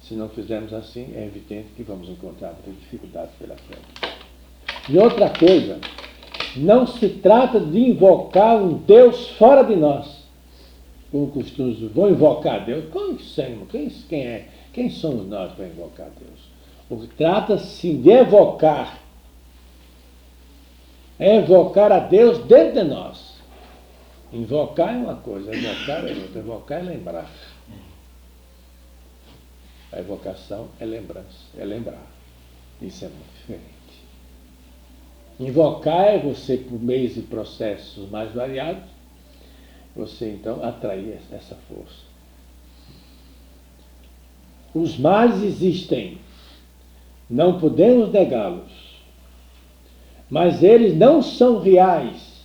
Se 0.00 0.14
não 0.14 0.28
fizermos 0.28 0.72
assim, 0.72 1.12
é 1.14 1.24
evidente 1.24 1.68
que 1.76 1.82
vamos 1.82 2.08
encontrar 2.08 2.54
dificuldades 2.66 3.34
pela 3.38 3.56
frente. 3.56 4.14
E 4.88 4.98
outra 4.98 5.30
coisa, 5.30 5.78
não 6.56 6.86
se 6.86 7.08
trata 7.08 7.58
de 7.58 7.78
invocar 7.78 8.56
um 8.56 8.78
Deus 8.78 9.28
fora 9.30 9.62
de 9.62 9.76
nós. 9.76 10.24
Como 11.10 11.28
costumes, 11.28 11.80
vou 11.92 12.10
invocar 12.10 12.64
Deus. 12.64 12.84
Quem, 12.92 13.66
quem, 13.66 13.88
quem, 13.88 14.26
é, 14.26 14.48
quem 14.72 14.90
somos 14.90 15.26
nós 15.26 15.52
para 15.52 15.66
invocar 15.66 16.08
Deus? 16.18 16.40
O 16.90 16.98
que 16.98 17.14
trata-se 17.14 17.94
de 17.94 18.10
evocar 18.10 18.98
é 21.18 21.36
evocar 21.36 21.90
a 21.92 22.00
Deus 22.00 22.38
dentro 22.44 22.82
de 22.82 22.84
nós. 22.84 23.34
Invocar 24.32 24.92
é 24.92 24.98
uma 24.98 25.16
coisa, 25.16 25.54
evocar 25.54 26.04
é 26.04 26.12
outra. 26.12 26.40
Evocar 26.40 26.80
é 26.80 26.82
lembrar. 26.82 27.30
A 29.92 30.00
evocação 30.00 30.68
é 30.80 30.84
lembrança, 30.84 31.46
é 31.56 31.64
lembrar. 31.64 32.04
Isso 32.82 33.04
é 33.04 33.08
muito 33.08 33.32
diferente. 33.38 33.73
Invocar 35.38 36.06
é 36.06 36.18
você, 36.18 36.56
por 36.56 36.80
meio 36.80 37.08
de 37.08 37.22
processos 37.22 38.08
mais 38.10 38.32
variados, 38.32 38.84
você 39.94 40.30
então 40.30 40.64
atrair 40.64 41.18
essa 41.32 41.56
força. 41.68 42.04
Os 44.74 44.98
males 44.98 45.42
existem, 45.42 46.18
não 47.28 47.58
podemos 47.58 48.10
negá-los. 48.12 48.84
Mas 50.28 50.62
eles 50.62 50.96
não 50.96 51.22
são 51.22 51.60
reais 51.60 52.42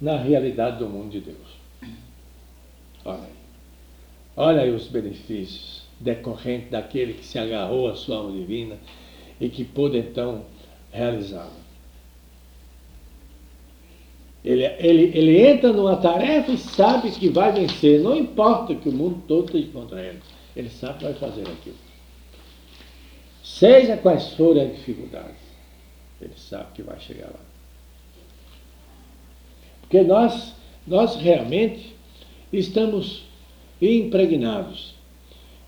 na 0.00 0.16
realidade 0.16 0.78
do 0.78 0.88
mundo 0.88 1.10
de 1.10 1.20
Deus. 1.20 1.56
Olha 3.04 3.22
aí. 3.22 3.36
Olha 4.36 4.62
aí 4.62 4.70
os 4.70 4.88
benefícios 4.88 5.86
decorrentes 5.98 6.70
daquele 6.70 7.14
que 7.14 7.24
se 7.24 7.38
agarrou 7.38 7.88
à 7.88 7.94
sua 7.94 8.18
alma 8.18 8.32
divina 8.32 8.76
e 9.40 9.48
que 9.48 9.64
pôde 9.64 9.96
então 9.96 10.44
realizá-la. 10.92 11.65
Ele, 14.46 14.64
ele, 14.78 15.10
ele 15.12 15.44
entra 15.44 15.72
numa 15.72 15.96
tarefa 15.96 16.52
e 16.52 16.56
sabe 16.56 17.10
que 17.10 17.28
vai 17.28 17.50
vencer, 17.50 18.00
não 18.00 18.16
importa 18.16 18.76
que 18.76 18.88
o 18.88 18.92
mundo 18.92 19.20
todo 19.26 19.46
esteja 19.46 19.72
contra 19.72 20.00
ele. 20.00 20.20
Ele 20.54 20.70
sabe 20.70 20.98
que 20.98 21.04
vai 21.04 21.14
fazer 21.14 21.42
aquilo. 21.42 21.74
Seja 23.42 23.96
quais 23.96 24.34
forem 24.34 24.62
as 24.62 24.76
dificuldades. 24.76 25.34
Ele 26.20 26.32
sabe 26.36 26.66
que 26.74 26.82
vai 26.82 26.98
chegar 27.00 27.26
lá. 27.26 27.40
Porque 29.80 30.02
nós, 30.02 30.54
nós 30.86 31.16
realmente 31.16 31.96
estamos 32.52 33.24
impregnados 33.82 34.94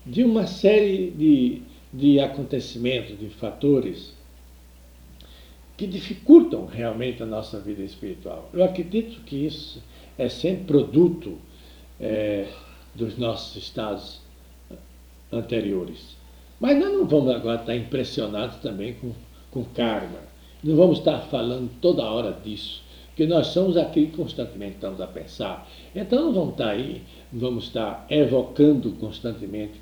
de 0.05 0.23
uma 0.23 0.47
série 0.47 1.11
de, 1.11 1.61
de 1.91 2.21
acontecimentos, 2.21 3.19
de 3.19 3.27
fatores 3.27 4.13
que 5.79 5.87
dificultam 5.87 6.65
realmente 6.65 7.23
a 7.23 7.25
nossa 7.25 7.57
vida 7.57 7.81
espiritual. 7.81 8.49
Eu 8.51 8.65
acredito 8.65 9.21
que 9.21 9.45
isso 9.45 9.81
é 10.17 10.27
sempre 10.27 10.65
produto 10.65 11.37
é, 11.97 12.47
dos 12.93 13.17
nossos 13.17 13.55
estados 13.55 14.19
anteriores. 15.31 16.17
Mas 16.59 16.77
nós 16.77 16.91
não 16.91 17.07
vamos 17.07 17.33
agora 17.33 17.61
estar 17.61 17.73
impressionados 17.77 18.57
também 18.57 18.95
com, 18.95 19.13
com 19.51 19.63
karma. 19.63 20.19
Não 20.61 20.75
vamos 20.75 20.99
estar 20.99 21.19
falando 21.27 21.71
toda 21.79 22.03
hora 22.03 22.37
disso, 22.43 22.83
porque 23.07 23.25
nós 23.25 23.47
somos 23.47 23.77
aqui 23.77 24.07
constantemente 24.07 24.73
estamos 24.73 24.99
a 24.99 25.07
pensar. 25.07 25.65
Então 25.95 26.25
não 26.25 26.33
vamos 26.33 26.51
estar 26.51 26.71
aí, 26.71 27.03
vamos 27.31 27.63
estar 27.63 28.05
evocando 28.09 28.91
constantemente 28.99 29.79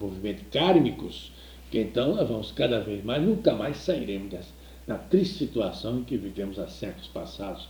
movimentos 0.00 0.44
kármicos, 0.52 1.32
que 1.68 1.80
então 1.80 2.14
nós 2.14 2.28
vamos 2.28 2.52
cada 2.52 2.78
vez 2.78 3.04
mais, 3.04 3.20
nunca 3.20 3.52
mais 3.52 3.78
sairemos 3.78 4.30
dessa, 4.30 4.61
da 4.86 4.96
triste 4.96 5.38
situação 5.38 5.98
em 5.98 6.04
que 6.04 6.16
vivemos 6.16 6.58
há 6.58 6.66
séculos 6.68 7.06
passados. 7.08 7.68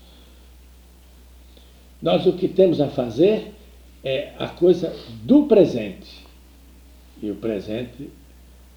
Nós 2.00 2.26
o 2.26 2.32
que 2.32 2.48
temos 2.48 2.80
a 2.80 2.88
fazer 2.88 3.52
é 4.02 4.32
a 4.38 4.48
coisa 4.48 4.94
do 5.22 5.46
presente. 5.46 6.26
E 7.22 7.30
o 7.30 7.36
presente 7.36 8.10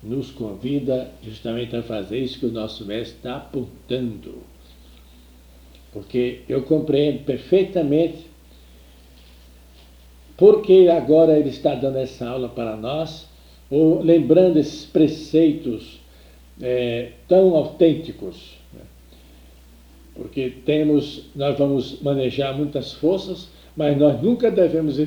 nos 0.04 0.30
convida 0.32 1.12
justamente 1.24 1.76
a 1.76 1.82
fazer 1.82 2.20
isso 2.20 2.40
que 2.40 2.46
o 2.46 2.52
nosso 2.52 2.86
mestre 2.86 3.18
está 3.18 3.38
apontando. 3.38 4.44
Porque 5.92 6.42
eu 6.48 6.62
compreendo 6.64 7.24
perfeitamente 7.24 8.36
porque 10.38 10.90
agora 10.92 11.38
ele 11.38 11.50
está 11.50 11.76
dando 11.76 11.98
essa 11.98 12.28
aula 12.28 12.50
para 12.50 12.76
nós, 12.76 13.28
ou 13.70 14.02
lembrando 14.02 14.58
esses 14.60 14.86
preceitos 14.86 16.00
é, 16.62 17.12
tão 17.28 17.56
autênticos. 17.56 18.58
Né? 18.74 18.82
Porque 20.16 20.50
temos, 20.66 21.26
nós 21.36 21.58
vamos 21.58 22.02
manejar 22.02 22.56
muitas 22.56 22.94
forças, 22.94 23.50
mas 23.76 23.98
nós 23.98 24.22
nunca 24.22 24.50
devemos 24.50 24.98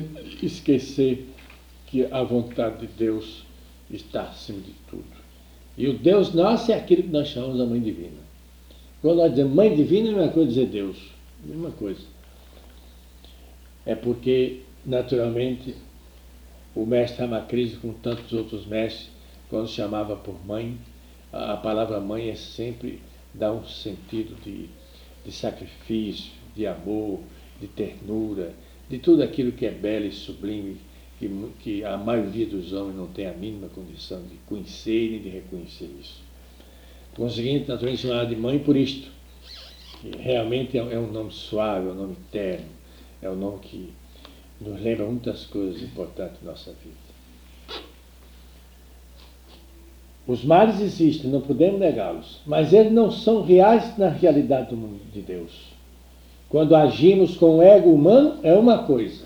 esquecer 0.41 1.27
que 1.87 2.05
a 2.11 2.23
vontade 2.23 2.85
de 2.85 2.87
Deus 2.87 3.43
está 3.89 4.23
acima 4.23 4.59
de 4.59 4.73
tudo. 4.89 5.19
E 5.77 5.87
o 5.87 5.97
Deus 5.97 6.33
nosso 6.33 6.71
é 6.71 6.75
aquilo 6.75 7.03
que 7.03 7.09
nós 7.09 7.29
chamamos 7.29 7.59
a 7.59 7.65
Mãe 7.65 7.79
Divina. 7.79 8.29
Quando 9.01 9.17
nós 9.17 9.31
dizemos 9.31 9.53
Mãe 9.53 9.75
Divina, 9.75 10.23
é 10.23 10.27
coisa 10.27 10.49
dizer 10.49 10.67
Deus. 10.67 10.97
Mesma 11.43 11.71
coisa. 11.71 12.01
É 13.85 13.95
porque, 13.95 14.59
naturalmente, 14.85 15.73
o 16.75 16.85
mestre 16.85 17.21
Ramakrishna, 17.21 17.79
com 17.79 17.93
tantos 17.93 18.31
outros 18.33 18.65
mestres, 18.65 19.09
quando 19.49 19.67
chamava 19.67 20.15
por 20.15 20.35
mãe, 20.45 20.77
a 21.31 21.57
palavra 21.57 21.99
mãe 21.99 22.29
é 22.29 22.35
sempre 22.35 23.01
dá 23.33 23.51
um 23.51 23.63
sentido 23.65 24.35
de, 24.43 24.69
de 25.23 25.31
sacrifício, 25.31 26.31
de 26.55 26.65
amor, 26.65 27.19
de 27.59 27.67
ternura, 27.67 28.53
de 28.89 28.97
tudo 28.97 29.21
aquilo 29.21 29.51
que 29.51 29.65
é 29.65 29.71
belo 29.71 30.05
e 30.05 30.11
sublime 30.11 30.77
que, 31.19 31.29
que 31.59 31.83
a 31.83 31.97
maioria 31.97 32.47
dos 32.47 32.73
homens 32.73 32.95
não 32.95 33.07
tem 33.07 33.27
a 33.27 33.33
mínima 33.33 33.67
condição 33.67 34.23
de 34.23 34.35
conhecer 34.47 35.15
e 35.15 35.19
de 35.19 35.29
reconhecer 35.29 35.89
isso. 35.99 36.23
Conseguinte, 37.15 37.67
naturalmente 37.67 38.01
chamada 38.01 38.25
de 38.25 38.35
mãe 38.35 38.59
por 38.59 38.75
isto. 38.75 39.11
Que 40.01 40.17
realmente 40.17 40.77
é, 40.77 40.93
é 40.93 40.97
um 40.97 41.11
nome 41.11 41.31
suave, 41.31 41.87
é 41.87 41.91
um 41.91 41.95
nome 41.95 42.15
terno, 42.31 42.69
é 43.21 43.29
um 43.29 43.35
nome 43.35 43.59
que 43.59 43.93
nos 44.61 44.81
lembra 44.81 45.05
muitas 45.05 45.45
coisas 45.45 45.81
importantes 45.81 46.41
da 46.41 46.51
nossa 46.51 46.71
vida. 46.71 47.08
Os 50.29 50.43
males 50.43 50.79
existem, 50.79 51.31
não 51.31 51.41
podemos 51.41 51.79
negá-los, 51.79 52.39
mas 52.45 52.71
eles 52.71 52.91
não 52.91 53.09
são 53.09 53.41
reais 53.41 53.97
na 53.97 54.09
realidade 54.09 54.69
do 54.69 54.77
mundo 54.77 55.01
de 55.11 55.21
Deus. 55.21 55.73
Quando 56.47 56.75
agimos 56.75 57.35
com 57.35 57.57
o 57.57 57.61
ego 57.63 57.89
humano, 57.89 58.39
é 58.43 58.53
uma 58.53 58.83
coisa. 58.83 59.25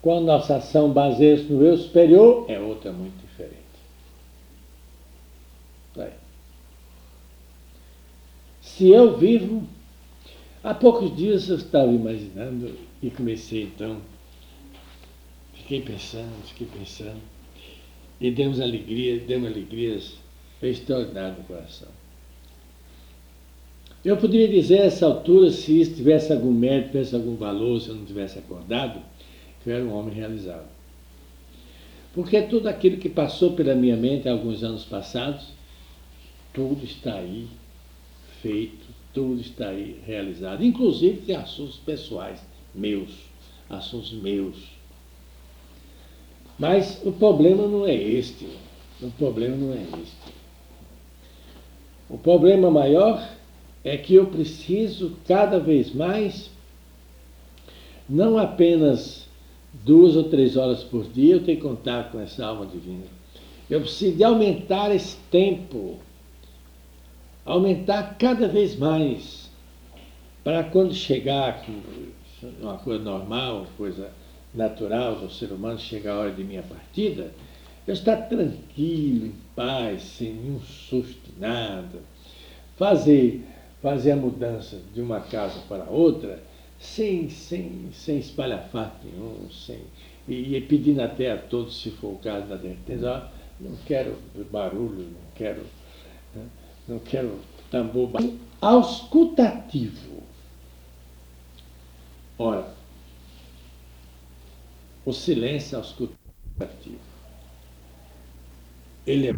Quando 0.00 0.24
nossa 0.24 0.56
ação 0.56 0.90
baseia-se 0.90 1.52
no 1.52 1.62
eu 1.62 1.76
superior, 1.76 2.46
é 2.48 2.58
outra 2.58 2.90
muito 2.92 3.20
diferente. 3.20 3.66
Se 8.62 8.88
eu 8.88 9.18
vivo. 9.18 9.62
Há 10.64 10.74
poucos 10.74 11.14
dias 11.14 11.48
eu 11.48 11.56
estava 11.56 11.92
imaginando 11.92 12.74
e 13.02 13.10
comecei 13.10 13.64
então. 13.64 13.98
Fiquei 15.52 15.82
pensando, 15.82 16.42
fiquei 16.46 16.66
pensando. 16.66 17.35
E 18.20 18.30
demos 18.30 18.60
alegria, 18.60 19.18
demos 19.20 19.50
alegrias 19.50 20.14
extraordinárias 20.62 21.38
no 21.38 21.44
coração. 21.44 21.88
Eu 24.04 24.16
poderia 24.16 24.48
dizer 24.48 24.82
a 24.82 24.84
essa 24.84 25.04
altura, 25.04 25.50
se 25.50 25.80
isso 25.80 25.96
tivesse 25.96 26.32
algum 26.32 26.52
mérito, 26.52 26.92
tivesse 26.92 27.14
algum 27.14 27.34
valor, 27.34 27.80
se 27.80 27.88
eu 27.88 27.96
não 27.96 28.04
tivesse 28.04 28.38
acordado, 28.38 29.00
que 29.62 29.68
eu 29.68 29.74
era 29.74 29.84
um 29.84 29.92
homem 29.92 30.14
realizado. 30.14 30.68
Porque 32.14 32.40
tudo 32.42 32.68
aquilo 32.68 32.98
que 32.98 33.08
passou 33.08 33.52
pela 33.52 33.74
minha 33.74 33.96
mente 33.96 34.28
há 34.28 34.32
alguns 34.32 34.62
anos 34.62 34.84
passados, 34.84 35.48
tudo 36.54 36.84
está 36.84 37.16
aí 37.16 37.48
feito, 38.40 38.86
tudo 39.12 39.40
está 39.40 39.70
aí 39.70 40.00
realizado, 40.06 40.64
inclusive 40.64 41.22
tem 41.22 41.34
assuntos 41.34 41.76
pessoais 41.76 42.40
meus, 42.74 43.10
assuntos 43.68 44.12
meus. 44.12 44.75
Mas 46.58 47.00
o 47.04 47.12
problema 47.12 47.66
não 47.66 47.86
é 47.86 47.94
este. 47.94 48.48
O 49.00 49.10
problema 49.12 49.56
não 49.56 49.72
é 49.74 49.82
este. 49.82 50.34
O 52.08 52.16
problema 52.16 52.70
maior 52.70 53.28
é 53.84 53.96
que 53.96 54.14
eu 54.14 54.26
preciso 54.26 55.16
cada 55.26 55.58
vez 55.58 55.92
mais 55.92 56.50
não 58.08 58.38
apenas 58.38 59.26
duas 59.84 60.16
ou 60.16 60.24
três 60.24 60.56
horas 60.56 60.82
por 60.84 61.04
dia 61.04 61.34
eu 61.34 61.44
tenho 61.44 61.60
contato 61.60 62.12
com 62.12 62.20
essa 62.20 62.46
alma 62.46 62.66
divina. 62.66 63.04
Eu 63.68 63.80
preciso 63.80 64.16
de 64.16 64.24
aumentar 64.24 64.94
esse 64.94 65.16
tempo, 65.30 65.98
aumentar 67.44 68.16
cada 68.16 68.46
vez 68.46 68.76
mais, 68.76 69.50
para 70.44 70.62
quando 70.62 70.94
chegar 70.94 71.64
uma 72.60 72.78
coisa 72.78 73.02
normal, 73.02 73.66
coisa 73.76 74.12
natural 74.56 75.16
do 75.16 75.30
ser 75.30 75.52
humano, 75.52 75.78
chegar 75.78 76.14
a 76.14 76.18
hora 76.20 76.30
de 76.32 76.42
minha 76.42 76.62
partida, 76.62 77.32
eu 77.86 77.94
estar 77.94 78.16
tranquilo, 78.28 79.26
em 79.26 79.34
paz, 79.54 80.02
sem 80.02 80.32
nenhum 80.32 80.60
susto, 80.60 81.30
nada. 81.38 82.00
Fazer, 82.76 83.44
fazer 83.80 84.12
a 84.12 84.16
mudança 84.16 84.80
de 84.92 85.00
uma 85.00 85.20
casa 85.20 85.60
para 85.68 85.84
outra 85.84 86.42
sem, 86.78 87.28
sem, 87.30 87.88
sem 87.92 88.18
espalhafato 88.18 89.06
nenhum, 89.06 89.48
sem, 89.50 89.80
e, 90.28 90.56
e 90.56 90.60
pedindo 90.60 91.00
até 91.00 91.32
a 91.32 91.38
todos, 91.38 91.80
se 91.80 91.90
for 91.90 92.14
o 92.14 92.18
caso, 92.18 92.46
na 92.46 92.56
advertência, 92.56 93.22
não 93.60 93.76
quero 93.86 94.16
barulho, 94.50 95.04
não 95.04 95.30
quero, 95.34 95.62
né, 96.34 96.44
não 96.86 96.98
quero 96.98 97.38
tambor. 97.70 98.10
Auscultativo. 98.60 100.22
Ora, 102.38 102.75
o 105.06 105.12
silêncio 105.12 105.78
auscultativo. 105.78 107.00
Ele 109.06 109.28
é 109.28 109.32